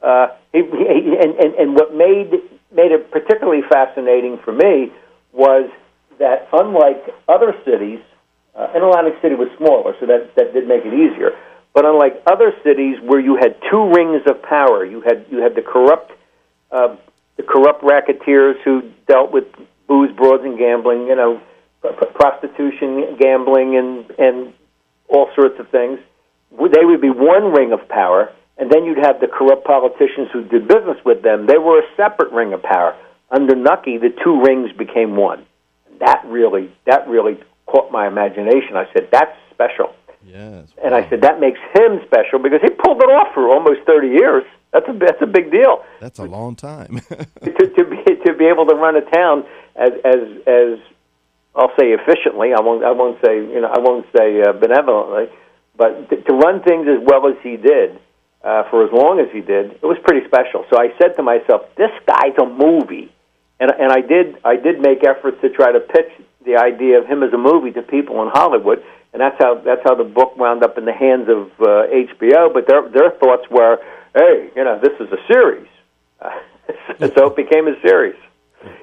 Uh, 0.01 0.27
he, 0.51 0.63
he, 0.63 1.17
and, 1.21 1.35
and 1.37 1.53
and 1.53 1.75
what 1.75 1.93
made 1.93 2.31
made 2.71 2.91
it 2.91 3.11
particularly 3.11 3.61
fascinating 3.69 4.39
for 4.43 4.51
me 4.51 4.91
was 5.33 5.69
that 6.17 6.47
unlike 6.51 7.03
other 7.27 7.53
cities, 7.63 7.99
uh, 8.55 8.67
and 8.73 8.83
Atlantic 8.83 9.15
City 9.21 9.35
was 9.35 9.49
smaller, 9.57 9.95
so 9.99 10.05
that 10.05 10.35
that 10.35 10.53
did 10.53 10.67
make 10.67 10.85
it 10.85 10.93
easier. 10.93 11.31
But 11.73 11.85
unlike 11.85 12.21
other 12.25 12.53
cities 12.63 12.97
where 13.01 13.19
you 13.19 13.35
had 13.35 13.55
two 13.69 13.91
rings 13.93 14.23
of 14.25 14.41
power, 14.41 14.83
you 14.85 15.01
had 15.01 15.25
you 15.29 15.39
had 15.39 15.55
the 15.55 15.61
corrupt 15.61 16.11
uh, 16.71 16.95
the 17.37 17.43
corrupt 17.43 17.83
racketeers 17.83 18.55
who 18.65 18.91
dealt 19.07 19.31
with 19.31 19.45
booze, 19.87 20.11
broads, 20.15 20.43
and 20.43 20.57
gambling. 20.57 21.07
You 21.07 21.15
know, 21.15 21.41
prostitution, 22.15 23.17
gambling, 23.19 23.77
and 23.77 24.09
and 24.19 24.53
all 25.07 25.29
sorts 25.35 25.59
of 25.59 25.69
things. 25.69 25.99
They 26.51 26.83
would 26.83 27.01
be 27.01 27.09
one 27.09 27.53
ring 27.53 27.71
of 27.71 27.87
power, 27.87 28.33
and 28.57 28.71
then 28.71 28.85
you'd 28.85 28.97
have 28.97 29.19
the 29.21 29.27
corrupt 29.27 29.65
politicians 29.65 30.29
who 30.33 30.43
did 30.43 30.67
business 30.67 30.97
with 31.05 31.21
them. 31.21 31.47
They 31.47 31.57
were 31.57 31.79
a 31.79 31.87
separate 31.95 32.31
ring 32.31 32.53
of 32.53 32.63
power. 32.63 32.95
Under 33.31 33.55
Nucky, 33.55 33.97
the 33.97 34.09
two 34.23 34.41
rings 34.41 34.71
became 34.73 35.15
one. 35.15 35.45
That 35.99 36.23
really, 36.25 36.71
that 36.85 37.07
really 37.07 37.37
caught 37.71 37.91
my 37.91 38.07
imagination. 38.07 38.75
I 38.75 38.85
said, 38.93 39.09
"That's 39.11 39.35
special." 39.51 39.93
Yes. 40.25 40.67
And 40.83 40.93
I 40.93 41.07
said 41.09 41.21
that 41.21 41.39
makes 41.39 41.59
him 41.73 42.01
special 42.05 42.39
because 42.39 42.61
he 42.61 42.69
pulled 42.69 43.01
it 43.01 43.09
off 43.09 43.33
for 43.33 43.49
almost 43.49 43.81
thirty 43.85 44.09
years. 44.09 44.43
That's 44.71 44.87
a 44.87 44.93
that's 44.93 45.21
a 45.21 45.27
big 45.27 45.51
deal. 45.51 45.83
That's 45.99 46.19
a 46.19 46.25
long 46.25 46.55
time. 46.55 47.01
to, 47.09 47.51
to 47.51 47.83
be 47.85 48.03
to 48.25 48.33
be 48.33 48.45
able 48.45 48.65
to 48.67 48.75
run 48.75 48.95
a 48.95 49.01
town 49.01 49.45
as 49.75 49.91
as 50.05 50.21
as 50.45 50.79
I'll 51.55 51.73
say 51.79 51.91
efficiently. 51.97 52.53
I 52.53 52.61
won't 52.61 52.83
I 52.83 52.91
won't 52.91 53.17
say 53.25 53.37
you 53.37 53.61
know 53.61 53.71
I 53.73 53.79
won't 53.79 54.05
say 54.15 54.41
uh, 54.41 54.53
benevolently, 54.53 55.33
but 55.75 56.09
to, 56.09 56.21
to 56.21 56.33
run 56.33 56.61
things 56.61 56.87
as 56.87 56.99
well 57.01 57.27
as 57.27 57.35
he 57.41 57.57
did 57.57 57.99
uh, 58.43 58.69
for 58.69 58.85
as 58.85 58.91
long 58.93 59.19
as 59.19 59.27
he 59.33 59.41
did, 59.41 59.71
it 59.71 59.83
was 59.83 59.97
pretty 60.03 60.25
special. 60.27 60.65
So 60.69 60.79
I 60.79 60.93
said 61.01 61.15
to 61.17 61.23
myself, 61.23 61.63
this 61.75 61.91
guy's 62.05 62.37
a 62.39 62.45
movie, 62.45 63.11
and 63.59 63.71
and 63.71 63.91
I 63.91 64.01
did 64.01 64.37
I 64.45 64.55
did 64.55 64.79
make 64.79 65.03
efforts 65.03 65.41
to 65.41 65.49
try 65.49 65.71
to 65.71 65.79
pitch 65.79 66.11
the 66.49 66.57
idea 66.57 66.97
of 66.99 67.05
him 67.05 67.21
as 67.21 67.31
a 67.31 67.37
movie 67.37 67.71
to 67.71 67.81
people 67.81 68.21
in 68.23 68.29
Hollywood, 68.29 68.83
and 69.13 69.21
that's 69.21 69.37
how 69.39 69.61
that's 69.63 69.81
how 69.83 69.93
the 69.93 70.03
book 70.03 70.35
wound 70.37 70.63
up 70.63 70.77
in 70.77 70.85
the 70.85 70.93
hands 70.93 71.29
of 71.29 71.51
uh, 71.61 71.85
HBO. 71.93 72.51
But 72.51 72.67
their 72.67 72.89
their 72.89 73.11
thoughts 73.11 73.45
were, 73.51 73.77
hey, 74.15 74.49
you 74.55 74.63
know, 74.63 74.79
this 74.81 74.93
is 74.99 75.11
a 75.13 75.21
series, 75.31 75.67
uh, 76.19 76.31
so 77.15 77.27
it 77.27 77.35
became 77.35 77.67
a 77.67 77.79
series, 77.81 78.17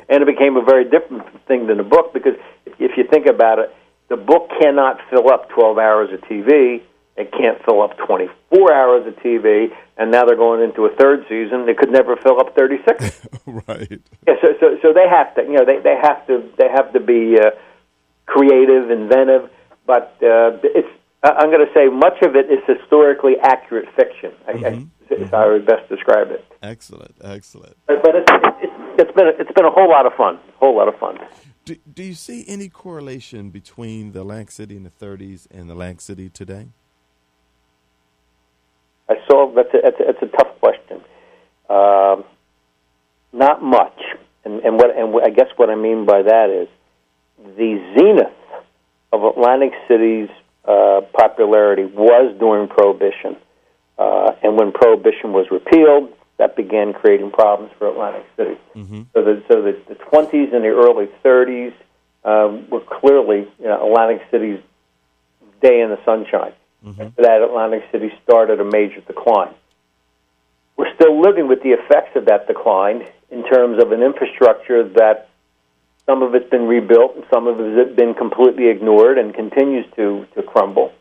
and 0.08 0.22
it 0.22 0.26
became 0.26 0.56
a 0.56 0.62
very 0.62 0.84
different 0.84 1.24
thing 1.46 1.66
than 1.66 1.78
the 1.78 1.84
book 1.84 2.14
because 2.14 2.34
if 2.78 2.96
you 2.96 3.04
think 3.10 3.26
about 3.26 3.58
it, 3.58 3.74
the 4.08 4.16
book 4.16 4.50
cannot 4.60 5.00
fill 5.10 5.30
up 5.30 5.48
12 5.50 5.78
hours 5.78 6.12
of 6.12 6.20
TV. 6.22 6.82
It 7.16 7.32
can't 7.32 7.62
fill 7.64 7.80
up 7.80 7.96
24 7.96 8.72
hours 8.74 9.06
of 9.06 9.14
TV, 9.16 9.68
and 9.96 10.10
now 10.10 10.24
they're 10.26 10.36
going 10.36 10.62
into 10.62 10.84
a 10.84 10.94
third 10.96 11.24
season. 11.28 11.64
They 11.64 11.74
could 11.74 11.90
never 11.90 12.16
fill 12.16 12.38
up 12.40 12.54
36. 12.54 13.26
right. 13.46 14.02
Yeah. 14.28 14.34
So, 14.42 14.48
so, 14.60 14.78
so 14.82 14.92
they 14.92 15.08
have 15.08 15.34
to, 15.36 15.42
you 15.42 15.54
know, 15.54 15.64
they 15.64 15.80
they 15.80 15.96
have 15.96 16.26
to 16.26 16.48
they 16.58 16.68
have 16.68 16.92
to 16.92 17.00
be 17.00 17.38
uh, 17.38 17.50
creative, 18.26 18.90
inventive. 18.90 19.50
But 19.86 20.16
uh, 20.22 20.60
it's 20.62 20.88
I'm 21.22 21.50
going 21.50 21.66
to 21.66 21.72
say 21.74 21.88
much 21.88 22.22
of 22.22 22.36
it 22.36 22.50
is 22.50 22.60
historically 22.66 23.34
accurate 23.42 23.88
fiction. 23.96 24.32
Mm-hmm. 24.48 24.64
I, 24.64 24.68
I, 24.68 24.72
mm-hmm. 24.72 25.22
is 25.22 25.30
how 25.30 25.48
I 25.48 25.52
would 25.52 25.66
best 25.66 25.88
describe 25.88 26.30
it. 26.30 26.44
Excellent, 26.62 27.14
excellent. 27.22 27.76
But, 27.86 28.02
but 28.02 28.14
it's, 28.14 28.30
it's, 28.62 28.72
it's 28.98 29.12
been 29.12 29.26
a, 29.26 29.30
it's 29.30 29.52
been 29.52 29.64
a 29.64 29.70
whole 29.70 29.88
lot 29.88 30.06
of 30.06 30.12
fun. 30.14 30.36
A 30.36 30.58
whole 30.58 30.76
lot 30.76 30.88
of 30.88 30.98
fun. 30.98 31.18
Do, 31.64 31.76
do 31.92 32.02
you 32.04 32.14
see 32.14 32.44
any 32.46 32.68
correlation 32.68 33.50
between 33.50 34.12
the 34.12 34.20
Atlantic 34.20 34.52
City 34.52 34.76
in 34.76 34.84
the 34.84 34.90
30s 34.90 35.46
and 35.50 35.68
the 35.68 35.72
Atlantic 35.72 36.00
City 36.00 36.28
today? 36.28 36.68
I 39.08 39.14
saw 39.28 39.52
that's 39.54 39.72
a, 39.74 39.78
that's 39.82 40.00
a, 40.00 40.04
that's 40.04 40.22
a 40.22 40.36
tough 40.36 40.60
question. 40.60 41.00
Um, 41.68 42.24
not 43.32 43.62
much, 43.62 43.98
and, 44.44 44.60
and 44.60 44.76
what 44.76 44.96
and 44.96 45.14
I 45.24 45.30
guess 45.30 45.48
what 45.56 45.70
I 45.70 45.74
mean 45.74 46.06
by 46.06 46.22
that 46.22 46.50
is 46.50 46.68
the 47.56 47.94
zenith 47.96 48.32
of 49.12 49.24
Atlantic 49.24 49.72
City's 49.88 50.28
uh, 50.64 51.02
popularity 51.12 51.84
was 51.84 52.34
during 52.38 52.68
Prohibition, 52.68 53.36
uh, 53.98 54.32
and 54.42 54.58
when 54.58 54.72
Prohibition 54.72 55.32
was 55.32 55.46
repealed, 55.50 56.12
that 56.38 56.56
began 56.56 56.92
creating 56.92 57.30
problems 57.30 57.72
for 57.78 57.88
Atlantic 57.88 58.26
City. 58.36 58.58
Mm-hmm. 58.74 59.02
So, 59.14 59.24
the, 59.24 59.42
so 59.48 59.62
the, 59.62 59.78
the 59.88 59.94
20s 59.94 60.54
and 60.54 60.64
the 60.64 60.68
early 60.68 61.08
30s 61.24 61.72
um, 62.24 62.68
were 62.68 62.80
clearly 62.80 63.48
you 63.58 63.64
know, 63.64 63.86
Atlantic 63.86 64.22
City's 64.30 64.60
day 65.62 65.80
in 65.80 65.90
the 65.90 65.98
sunshine. 66.04 66.52
Mm-hmm. 66.86 67.02
After 67.02 67.22
that, 67.22 67.42
Atlantic 67.42 67.84
City 67.90 68.12
started 68.22 68.60
a 68.60 68.64
major 68.64 69.00
decline. 69.00 69.54
We're 70.76 70.94
still 70.94 71.20
living 71.20 71.48
with 71.48 71.62
the 71.62 71.70
effects 71.70 72.16
of 72.16 72.26
that 72.26 72.46
decline 72.46 73.08
in 73.30 73.44
terms 73.44 73.82
of 73.82 73.92
an 73.92 74.02
infrastructure 74.02 74.88
that 74.90 75.28
some 76.04 76.22
of 76.22 76.34
it's 76.34 76.48
been 76.48 76.66
rebuilt 76.66 77.16
and 77.16 77.24
some 77.28 77.48
of 77.48 77.58
it 77.58 77.88
has 77.88 77.96
been 77.96 78.14
completely 78.14 78.68
ignored 78.68 79.18
and 79.18 79.34
continues 79.34 79.84
to, 79.96 80.26
to 80.36 80.42
crumble. 80.42 80.92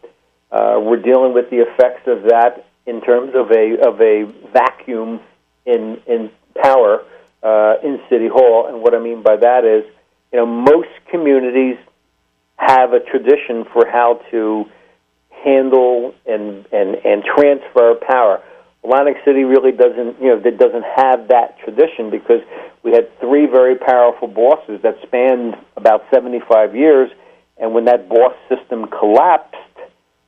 Uh, 0.52 0.80
we're 0.82 1.02
dealing 1.02 1.34
with 1.34 1.50
the 1.52 1.58
effects 1.58 2.08
of 2.08 2.24
that 2.24 2.66
in 2.86 3.02
terms 3.02 3.34
of 3.36 3.52
a 3.52 3.78
of 3.86 4.00
a 4.00 4.24
vacuum 4.54 5.20
in 5.66 6.00
in 6.08 6.32
power 6.56 7.04
uh, 7.44 7.76
in 7.84 8.00
City 8.10 8.28
Hall. 8.28 8.68
And 8.68 8.82
what 8.82 8.96
I 8.96 9.00
mean 9.00 9.22
by 9.22 9.36
that 9.36 9.66
is, 9.66 9.84
you 10.32 10.40
know, 10.40 10.46
most 10.46 10.90
communities 11.10 11.78
have 12.58 12.94
a 12.94 13.00
tradition 13.00 13.66
for 13.74 13.86
how 13.86 14.22
to 14.32 14.66
handle 15.46 16.14
and 16.26 16.66
and 16.72 16.96
and 17.06 17.24
transfer 17.24 17.96
power. 17.96 18.42
Atlantic 18.84 19.18
City 19.26 19.44
really 19.44 19.72
doesn't, 19.72 20.22
you 20.22 20.28
know, 20.28 20.40
that 20.40 20.60
doesn't 20.60 20.86
have 20.96 21.30
that 21.30 21.58
tradition 21.60 22.12
because 22.12 22.42
we 22.84 22.92
had 22.92 23.10
three 23.20 23.48
very 23.48 23.76
powerful 23.76 24.28
bosses 24.28 24.80
that 24.84 24.96
spanned 25.02 25.56
about 25.76 26.06
75 26.12 26.76
years, 26.76 27.10
and 27.58 27.74
when 27.74 27.86
that 27.86 28.08
boss 28.08 28.36
system 28.48 28.88
collapsed, 28.88 29.56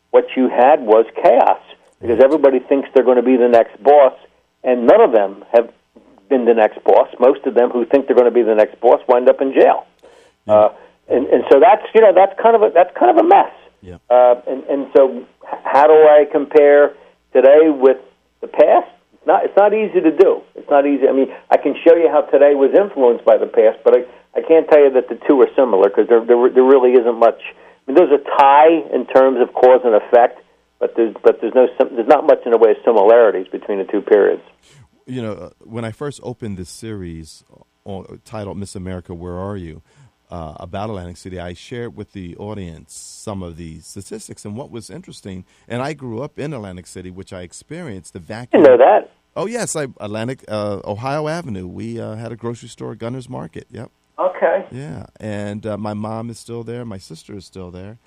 what 0.09 0.25
you 0.35 0.49
had 0.49 0.81
was 0.81 1.05
chaos 1.21 1.61
because 2.01 2.19
everybody 2.23 2.59
thinks 2.59 2.89
they're 2.93 3.03
going 3.03 3.17
to 3.17 3.23
be 3.23 3.37
the 3.37 3.47
next 3.47 3.81
boss, 3.83 4.13
and 4.63 4.87
none 4.87 5.01
of 5.01 5.11
them 5.11 5.43
have 5.51 5.71
been 6.29 6.45
the 6.45 6.53
next 6.53 6.83
boss. 6.83 7.09
Most 7.19 7.45
of 7.45 7.53
them 7.53 7.69
who 7.69 7.85
think 7.85 8.07
they're 8.07 8.15
going 8.15 8.29
to 8.29 8.33
be 8.33 8.43
the 8.43 8.55
next 8.55 8.79
boss 8.81 9.01
wind 9.07 9.29
up 9.29 9.41
in 9.41 9.53
jail, 9.53 9.85
uh, 10.47 10.69
and 11.07 11.27
and 11.27 11.43
so 11.51 11.59
that's 11.59 11.85
you 11.93 12.01
know 12.01 12.13
that's 12.13 12.39
kind 12.41 12.55
of 12.55 12.63
a 12.63 12.71
that's 12.73 12.95
kind 12.97 13.11
of 13.11 13.23
a 13.23 13.27
mess. 13.27 13.51
Yeah. 13.81 13.97
Uh, 14.09 14.41
and 14.47 14.63
and 14.65 14.87
so 14.95 15.25
how 15.63 15.87
do 15.87 15.93
I 15.93 16.25
compare 16.31 16.95
today 17.33 17.69
with 17.69 17.97
the 18.41 18.47
past? 18.47 18.89
It's 19.13 19.27
not 19.27 19.45
it's 19.45 19.57
not 19.57 19.73
easy 19.73 20.01
to 20.01 20.11
do. 20.11 20.41
It's 20.55 20.69
not 20.69 20.85
easy. 20.85 21.07
I 21.07 21.13
mean, 21.13 21.33
I 21.49 21.57
can 21.57 21.75
show 21.85 21.95
you 21.95 22.09
how 22.09 22.21
today 22.21 22.55
was 22.55 22.71
influenced 22.73 23.25
by 23.25 23.37
the 23.37 23.47
past, 23.47 23.79
but 23.83 23.95
I 23.95 24.01
I 24.37 24.41
can't 24.41 24.69
tell 24.69 24.79
you 24.79 24.91
that 24.93 25.09
the 25.09 25.19
two 25.27 25.41
are 25.41 25.49
similar 25.55 25.89
because 25.89 26.07
there, 26.09 26.23
there 26.25 26.37
there 26.49 26.63
really 26.63 26.93
isn't 26.93 27.19
much. 27.19 27.41
I 27.87 27.91
mean, 27.91 27.95
there's 27.95 28.13
a 28.13 28.23
tie 28.37 28.85
in 28.93 29.05
terms 29.07 29.39
of 29.41 29.53
cause 29.53 29.81
and 29.83 29.95
effect, 29.95 30.41
but 30.79 30.93
there's 30.95 31.15
but 31.23 31.39
there's 31.41 31.53
no 31.55 31.67
there's 31.77 32.07
not 32.07 32.25
much 32.25 32.39
in 32.45 32.51
the 32.51 32.57
way 32.57 32.71
of 32.71 32.77
similarities 32.85 33.47
between 33.47 33.79
the 33.79 33.85
two 33.85 34.01
periods. 34.01 34.43
You 35.05 35.21
know, 35.21 35.33
uh, 35.33 35.49
when 35.59 35.85
I 35.85 35.91
first 35.91 36.19
opened 36.21 36.57
this 36.57 36.69
series 36.69 37.43
uh, 37.85 38.03
titled 38.25 38.57
"Miss 38.57 38.75
America, 38.75 39.13
Where 39.13 39.37
Are 39.37 39.57
You," 39.57 39.81
uh, 40.29 40.55
about 40.59 40.89
Atlantic 40.89 41.17
City, 41.17 41.39
I 41.39 41.53
shared 41.53 41.95
with 41.95 42.13
the 42.13 42.35
audience 42.37 42.93
some 42.93 43.43
of 43.43 43.57
the 43.57 43.79
statistics 43.79 44.45
and 44.45 44.55
what 44.55 44.71
was 44.71 44.89
interesting. 44.89 45.45
And 45.67 45.81
I 45.81 45.93
grew 45.93 46.21
up 46.21 46.37
in 46.37 46.53
Atlantic 46.53 46.87
City, 46.87 47.11
which 47.11 47.33
I 47.33 47.41
experienced 47.41 48.13
the 48.13 48.19
vacuum. 48.19 48.63
You 48.63 48.69
know 48.69 48.77
that? 48.77 49.11
Oh 49.35 49.45
yes, 49.45 49.75
I, 49.75 49.83
Atlantic 49.99 50.43
uh, 50.47 50.81
Ohio 50.83 51.27
Avenue. 51.27 51.67
We 51.67 51.99
uh, 51.99 52.15
had 52.15 52.31
a 52.31 52.35
grocery 52.35 52.69
store, 52.69 52.95
Gunter's 52.95 53.29
Market. 53.29 53.67
Yep. 53.69 53.91
Okay. 54.19 54.65
Yeah, 54.71 55.05
and 55.19 55.63
my 55.63 55.93
mom 55.93 56.31
is 56.31 56.39
still 56.39 56.63
there. 56.63 56.83
My 56.85 56.97
sister 56.97 57.35
is 57.35 57.45
still 57.45 57.69
there 57.69 57.99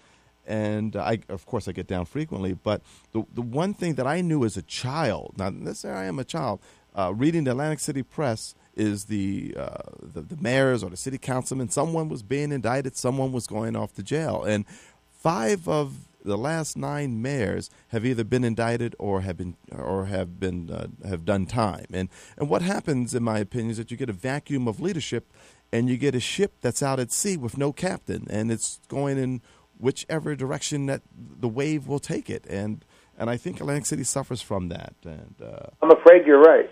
and 0.47 0.97
I, 0.97 1.21
of 1.29 1.47
course, 1.47 1.69
I 1.69 1.73
get 1.73 1.87
down 1.87 2.07
frequently. 2.07 2.55
But 2.55 2.83
the 3.13 3.25
the 3.33 3.43
one 3.43 3.73
thing 3.73 3.95
that 3.95 4.07
I 4.07 4.21
knew 4.21 4.45
as 4.45 4.57
a 4.57 4.63
child, 4.63 5.35
now 5.39 5.51
this 5.51 5.85
I 5.85 6.05
am 6.05 6.19
a 6.19 6.25
child, 6.25 6.61
uh, 6.95 7.13
reading 7.15 7.45
the 7.45 7.53
Atlantic 7.53 7.79
City 7.81 8.03
Press 8.03 8.55
is 8.81 9.05
the, 9.05 9.55
uh, 9.57 9.91
the 10.03 10.23
the 10.23 10.39
mayors 10.41 10.83
or 10.83 10.91
the 10.91 10.97
city 10.97 11.19
councilmen. 11.19 11.69
Someone 11.69 12.09
was 12.09 12.23
being 12.23 12.51
indicted. 12.53 12.97
Someone 12.97 13.33
was 13.33 13.47
going 13.47 13.77
off 13.77 13.93
to 13.95 14.03
jail, 14.03 14.43
and 14.45 14.65
five 15.13 15.69
of 15.69 16.09
the 16.25 16.37
last 16.37 16.77
nine 16.77 17.23
mayors 17.23 17.71
have 17.89 18.05
either 18.05 18.25
been 18.25 18.45
indicted 18.45 18.95
or 18.99 19.23
have 19.23 19.37
been 19.37 19.57
or 19.71 20.07
have 20.07 20.39
been 20.39 20.71
uh, 20.71 20.87
have 21.09 21.25
done 21.25 21.47
time. 21.47 21.87
And 21.93 22.09
and 22.39 22.49
what 22.49 22.63
happens, 22.63 23.15
in 23.15 23.23
my 23.23 23.39
opinion, 23.39 23.71
is 23.71 23.77
that 23.77 23.91
you 23.91 23.97
get 23.97 24.11
a 24.11 24.15
vacuum 24.15 24.69
of 24.69 24.81
leadership, 24.81 25.33
and 25.73 25.89
you 25.89 25.97
get 25.97 26.15
a 26.15 26.21
ship 26.21 26.53
that's 26.61 26.83
out 26.83 26.99
at 27.01 27.13
sea 27.13 27.37
with 27.37 27.57
no 27.57 27.73
captain, 27.73 28.27
and 28.31 28.51
it's 28.51 28.81
going 28.89 29.19
in 29.19 29.43
whichever 29.79 30.37
direction 30.37 30.87
that 30.87 31.03
the 31.41 31.49
wave 31.49 31.87
will 31.87 32.01
take 32.01 32.29
it. 32.31 32.47
And 32.49 32.85
and 33.19 33.29
I 33.29 33.37
think 33.37 33.61
Atlantic 33.61 33.87
City 33.87 34.05
suffers 34.05 34.43
from 34.43 34.69
that. 34.69 34.95
And 35.05 35.35
uh, 35.43 35.69
I'm 35.83 35.91
afraid 35.91 36.27
you're 36.27 36.41
right. 36.41 36.71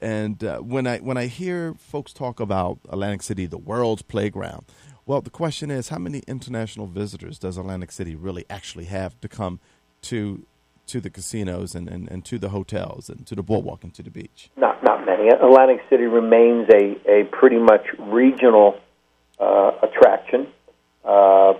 And 0.00 0.44
uh, 0.44 0.58
when 0.58 0.86
I 0.86 0.98
when 0.98 1.16
I 1.16 1.26
hear 1.26 1.74
folks 1.74 2.12
talk 2.12 2.38
about 2.38 2.78
Atlantic 2.88 3.22
City, 3.22 3.46
the 3.46 3.58
world's 3.58 4.02
playground, 4.02 4.66
well, 5.06 5.20
the 5.20 5.30
question 5.30 5.70
is, 5.70 5.88
how 5.88 5.98
many 5.98 6.18
international 6.26 6.86
visitors 6.86 7.38
does 7.38 7.56
Atlantic 7.56 7.92
City 7.92 8.14
really 8.14 8.44
actually 8.50 8.86
have 8.86 9.18
to 9.20 9.28
come 9.28 9.60
to 10.02 10.44
to 10.88 11.00
the 11.00 11.10
casinos 11.10 11.74
and, 11.74 11.88
and, 11.88 12.08
and 12.10 12.24
to 12.24 12.38
the 12.38 12.50
hotels 12.50 13.08
and 13.08 13.26
to 13.26 13.34
the 13.34 13.42
boardwalk 13.42 13.82
and 13.84 13.94
to 13.94 14.02
the 14.02 14.10
beach? 14.10 14.50
Not 14.56 14.82
not 14.82 15.06
many. 15.06 15.28
Atlantic 15.28 15.82
City 15.88 16.04
remains 16.04 16.68
a, 16.72 16.96
a 17.10 17.24
pretty 17.24 17.58
much 17.58 17.86
regional 17.98 18.78
uh, 19.40 19.72
attraction. 19.82 20.48
Uh, 21.04 21.54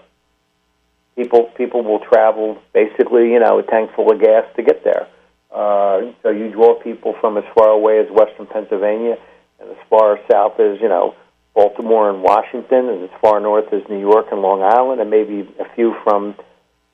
people 1.17 1.51
people 1.57 1.83
will 1.83 2.01
travel 2.01 2.59
basically, 2.75 3.33
you 3.33 3.41
know, 3.41 3.59
a 3.59 3.63
tank 3.63 3.93
full 3.95 4.13
of 4.13 4.21
gas 4.21 4.45
to 4.57 4.63
get 4.63 4.85
there. 4.85 5.09
Uh, 5.53 6.13
so 6.23 6.31
you 6.31 6.51
draw 6.51 6.75
people 6.83 7.15
from 7.21 7.39
as 7.39 7.45
far 7.55 7.69
away 7.69 7.99
as 7.99 8.07
Western 8.11 8.47
Pennsylvania, 8.47 9.17
and 9.61 9.71
as 9.71 9.77
far 9.89 10.19
south 10.31 10.59
as 10.61 10.81
you 10.81 10.89
know 10.89 11.15
Baltimore 11.55 12.11
and 12.11 12.23
Washington, 12.23 12.89
and 12.89 13.05
as 13.05 13.11
far 13.21 13.41
north 13.41 13.73
as 13.73 13.83
New 13.89 14.01
York 14.01 14.27
and 14.31 14.43
Long 14.43 14.63
Island, 14.63 15.01
and 15.01 15.11
maybe 15.11 15.49
a 15.59 15.75
few 15.75 15.95
from 16.05 16.35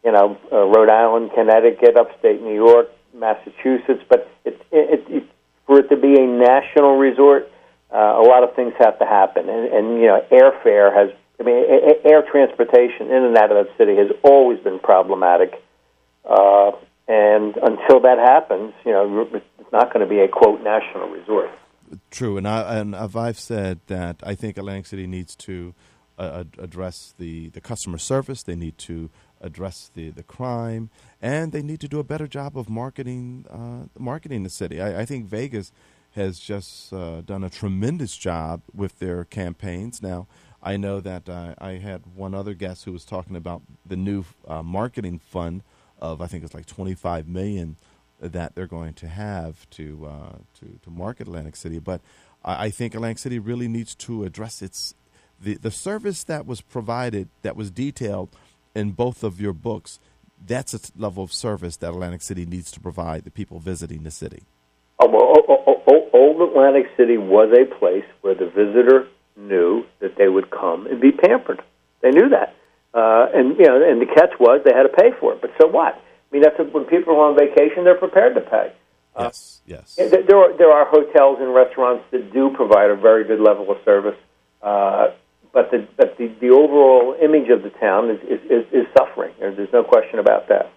you 0.05 0.13
know 0.13 0.39
uh, 0.53 0.65
Rhode 0.67 0.91
Island, 0.91 1.31
Connecticut, 1.35 1.97
upstate 1.97 2.43
New 2.43 2.55
York, 2.55 2.89
Massachusetts. 3.15 4.05
But 4.09 4.31
it, 4.45 4.61
it, 4.71 5.05
it, 5.09 5.25
for 5.67 5.81
it 5.81 5.89
to 5.89 5.97
be 5.97 6.15
a 6.15 6.27
national 6.27 6.97
resort, 6.99 7.51
uh, 7.93 7.97
a 7.97 8.25
lot 8.25 8.45
of 8.45 8.55
things 8.55 8.75
have 8.79 8.99
to 8.99 9.07
happen, 9.07 9.49
and, 9.49 9.73
and 9.73 10.01
you 10.01 10.07
know 10.07 10.25
airfare 10.31 10.95
has. 10.95 11.11
I 11.41 11.45
mean, 11.45 11.65
air 12.05 12.23
transportation 12.31 13.11
in 13.11 13.25
and 13.25 13.37
out 13.37 13.51
of 13.51 13.67
that 13.67 13.77
city 13.77 13.97
has 13.97 14.13
always 14.23 14.61
been 14.61 14.79
problematic. 14.79 15.61
Uh, 16.25 16.71
and 17.09 17.57
until 17.57 18.01
that 18.01 18.19
happens, 18.19 18.73
you 18.85 18.93
know, 18.93 19.29
it's 19.33 19.73
not 19.73 19.93
going 19.93 20.07
to 20.07 20.11
be 20.11 20.21
a 20.21 20.29
quote 20.29 20.63
national 20.63 21.09
resort. 21.09 21.51
True, 22.11 22.37
and 22.39 22.49
I 22.49 22.79
and 22.79 22.97
I've 22.97 23.39
said 23.39 23.81
that 23.89 24.17
I 24.23 24.35
think 24.35 24.57
Atlantic 24.57 24.87
City 24.87 25.07
needs 25.07 25.37
to 25.37 25.75
uh, 26.19 26.45
address 26.59 27.15
the, 27.19 27.49
the 27.51 27.61
customer 27.61 27.99
service. 27.99 28.43
They 28.43 28.55
need 28.55 28.79
to 28.79 29.11
address 29.41 29.91
the, 29.95 30.11
the 30.11 30.23
crime, 30.23 30.91
and 31.21 31.53
they 31.53 31.63
need 31.63 31.81
to 31.81 31.89
do 31.89 31.99
a 31.99 32.05
better 32.05 32.27
job 32.27 32.57
of 32.57 32.69
marketing 32.69 33.45
uh, 33.51 33.89
marketing 33.99 34.43
the 34.43 34.51
city. 34.51 34.81
I, 34.81 35.01
I, 35.01 35.05
think 35.05 35.27
Vegas 35.27 35.73
has 36.13 36.39
just 36.39 36.93
uh, 36.93 37.23
done 37.23 37.43
a 37.43 37.51
tremendous 37.51 38.17
job 38.17 38.63
with 38.73 38.99
their 38.99 39.25
campaigns. 39.25 40.01
Now, 40.03 40.29
I 40.63 40.77
know 40.77 41.01
that 41.01 41.29
uh, 41.29 41.55
I 41.59 41.73
had 41.73 42.03
one 42.15 42.35
other 42.35 42.55
guest 42.55 42.85
who 42.85 42.93
was 42.93 43.05
talking 43.05 43.35
about 43.35 43.63
the 43.85 43.97
new 43.97 44.25
uh, 44.47 44.63
marketing 44.63 45.19
fund 45.19 45.63
of 46.03 46.21
I 46.21 46.27
think 46.27 46.45
it's 46.45 46.53
like 46.53 46.67
25 46.67 47.29
million 47.29 47.77
that 48.21 48.55
they're 48.55 48.67
going 48.67 48.93
to 48.95 49.09
have 49.09 49.69
to 49.71 50.07
uh, 50.07 50.37
to 50.61 50.79
to 50.83 50.91
market 50.91 51.29
Atlantic 51.29 51.57
City. 51.57 51.79
But 51.79 52.03
I, 52.45 52.67
I, 52.67 52.71
think 52.71 52.95
Atlantic 52.95 53.19
City 53.19 53.39
really 53.39 53.69
needs 53.69 53.95
to 53.97 54.25
address 54.25 54.61
its 54.61 54.95
the 55.41 55.55
the 55.55 55.71
service 55.71 56.25
that 56.25 56.45
was 56.45 56.61
provided 56.61 57.29
that 57.43 57.57
was 57.57 57.71
detailed 57.71 58.29
in 58.75 58.91
both 58.91 59.25
of 59.25 59.41
your 59.41 59.53
books. 59.53 59.99
That's 60.45 60.75
a 60.75 60.81
level 60.97 61.23
of 61.23 61.33
service 61.33 61.77
that 61.79 61.91
Atlantic 61.91 62.21
City 62.21 62.45
needs 62.45 62.73
to 62.73 62.81
provide 62.81 63.23
the 63.25 63.31
people 63.31 63.61
visiting 63.61 64.03
the 64.03 64.11
city. 64.11 64.43
Oh, 64.99 65.09
well, 65.09 66.11
Old 66.13 66.43
Atlantic 66.43 66.87
City 66.97 67.17
was 67.17 67.53
a 67.53 67.65
place 67.79 68.05
where 68.23 68.35
the 68.35 68.47
visitor 68.47 69.07
knew 69.37 69.85
that 70.01 70.17
they 70.17 70.29
would 70.29 70.51
come 70.51 70.87
and 70.87 71.01
be 71.01 71.13
pampered. 71.13 71.63
They 72.01 72.11
knew 72.11 72.29
that. 72.31 72.52
Uh, 72.95 73.27
and 73.35 73.59
you 73.59 73.65
know, 73.65 73.83
and 73.83 74.01
the 74.01 74.07
catch 74.07 74.33
was 74.39 74.61
they 74.65 74.73
had 74.73 74.83
to 74.83 74.89
pay 74.89 75.11
for 75.19 75.33
it. 75.33 75.41
But 75.41 75.53
so 75.61 75.67
what? 75.67 75.95
I 75.95 76.01
mean, 76.31 76.43
that's 76.43 76.59
a, 76.59 76.65
when 76.65 76.85
people 76.85 77.15
are 77.15 77.31
on 77.31 77.37
vacation, 77.37 77.85
they're 77.85 77.99
prepared 77.99 78.35
to 78.35 78.41
pay. 78.43 78.73
Uh, 79.15 79.25
yes, 79.25 79.61
yes. 79.67 79.97
There 79.97 80.37
are 80.37 80.57
there 80.57 80.71
are 80.71 80.87
hotels 80.87 81.39
and 81.41 81.55
restaurants 81.55 82.05
that 82.11 82.33
do 82.33 82.51
provide 82.55 82.91
a 82.91 82.97
very 82.97 83.25
good 83.25 83.41
level 83.41 83.71
of 83.71 83.79
service, 83.85 84.19
uh, 84.63 85.09
but 85.53 85.71
the 85.71 85.87
but 85.97 86.17
the, 86.19 86.29
the 86.41 86.51
overall 86.51 87.17
image 87.23 87.51
of 87.51 87.63
the 87.63 87.71
town 87.71 88.11
is 88.11 88.21
is, 88.23 88.41
is, 88.51 88.67
is 88.73 88.87
suffering. 88.97 89.33
There's 89.39 89.73
no 89.73 89.85
question 89.85 90.19
about 90.19 90.49
that. 90.49 90.71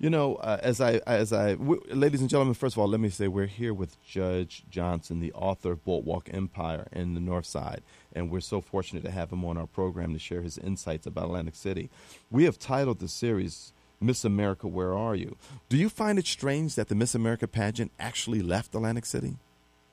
You 0.00 0.10
know, 0.10 0.36
uh, 0.36 0.58
as 0.62 0.80
I, 0.80 1.00
as 1.08 1.32
I, 1.32 1.54
w- 1.54 1.82
ladies 1.88 2.20
and 2.20 2.30
gentlemen, 2.30 2.54
first 2.54 2.76
of 2.76 2.78
all, 2.78 2.86
let 2.86 3.00
me 3.00 3.08
say 3.08 3.26
we're 3.26 3.46
here 3.46 3.74
with 3.74 4.00
Judge 4.04 4.62
Johnson, 4.70 5.18
the 5.18 5.32
author 5.32 5.72
of 5.72 5.84
Boardwalk 5.84 6.30
Empire 6.32 6.86
in 6.92 7.14
the 7.14 7.20
Northside, 7.20 7.80
and 8.14 8.30
we're 8.30 8.38
so 8.38 8.60
fortunate 8.60 9.02
to 9.02 9.10
have 9.10 9.32
him 9.32 9.44
on 9.44 9.58
our 9.58 9.66
program 9.66 10.12
to 10.12 10.20
share 10.20 10.42
his 10.42 10.56
insights 10.56 11.04
about 11.04 11.24
Atlantic 11.24 11.56
City. 11.56 11.90
We 12.30 12.44
have 12.44 12.60
titled 12.60 13.00
the 13.00 13.08
series 13.08 13.72
"Miss 14.00 14.24
America, 14.24 14.68
Where 14.68 14.96
Are 14.96 15.16
You?" 15.16 15.36
Do 15.68 15.76
you 15.76 15.88
find 15.88 16.16
it 16.16 16.28
strange 16.28 16.76
that 16.76 16.86
the 16.86 16.94
Miss 16.94 17.16
America 17.16 17.48
pageant 17.48 17.90
actually 17.98 18.40
left 18.40 18.76
Atlantic 18.76 19.04
City? 19.04 19.34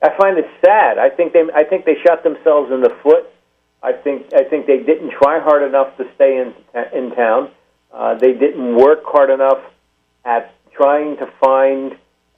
I 0.04 0.16
find 0.16 0.38
it 0.38 0.46
sad. 0.64 0.98
I 0.98 1.10
think 1.10 1.32
they, 1.32 1.42
I 1.52 1.64
think 1.64 1.84
they 1.84 1.96
shot 2.06 2.22
themselves 2.22 2.70
in 2.70 2.80
the 2.80 2.94
foot. 3.02 3.26
I 3.82 3.92
think, 3.92 4.32
I 4.32 4.44
think 4.44 4.66
they 4.66 4.78
didn't 4.78 5.10
try 5.20 5.40
hard 5.40 5.64
enough 5.64 5.96
to 5.96 6.04
stay 6.14 6.36
in 6.36 6.54
in 6.96 7.10
town. 7.16 7.50
Uh, 7.92 8.14
they 8.14 8.34
didn't 8.34 8.76
work 8.76 9.00
hard 9.04 9.30
enough 9.30 9.58
at 10.26 10.54
trying 10.72 11.16
to 11.16 11.26
find 11.40 11.92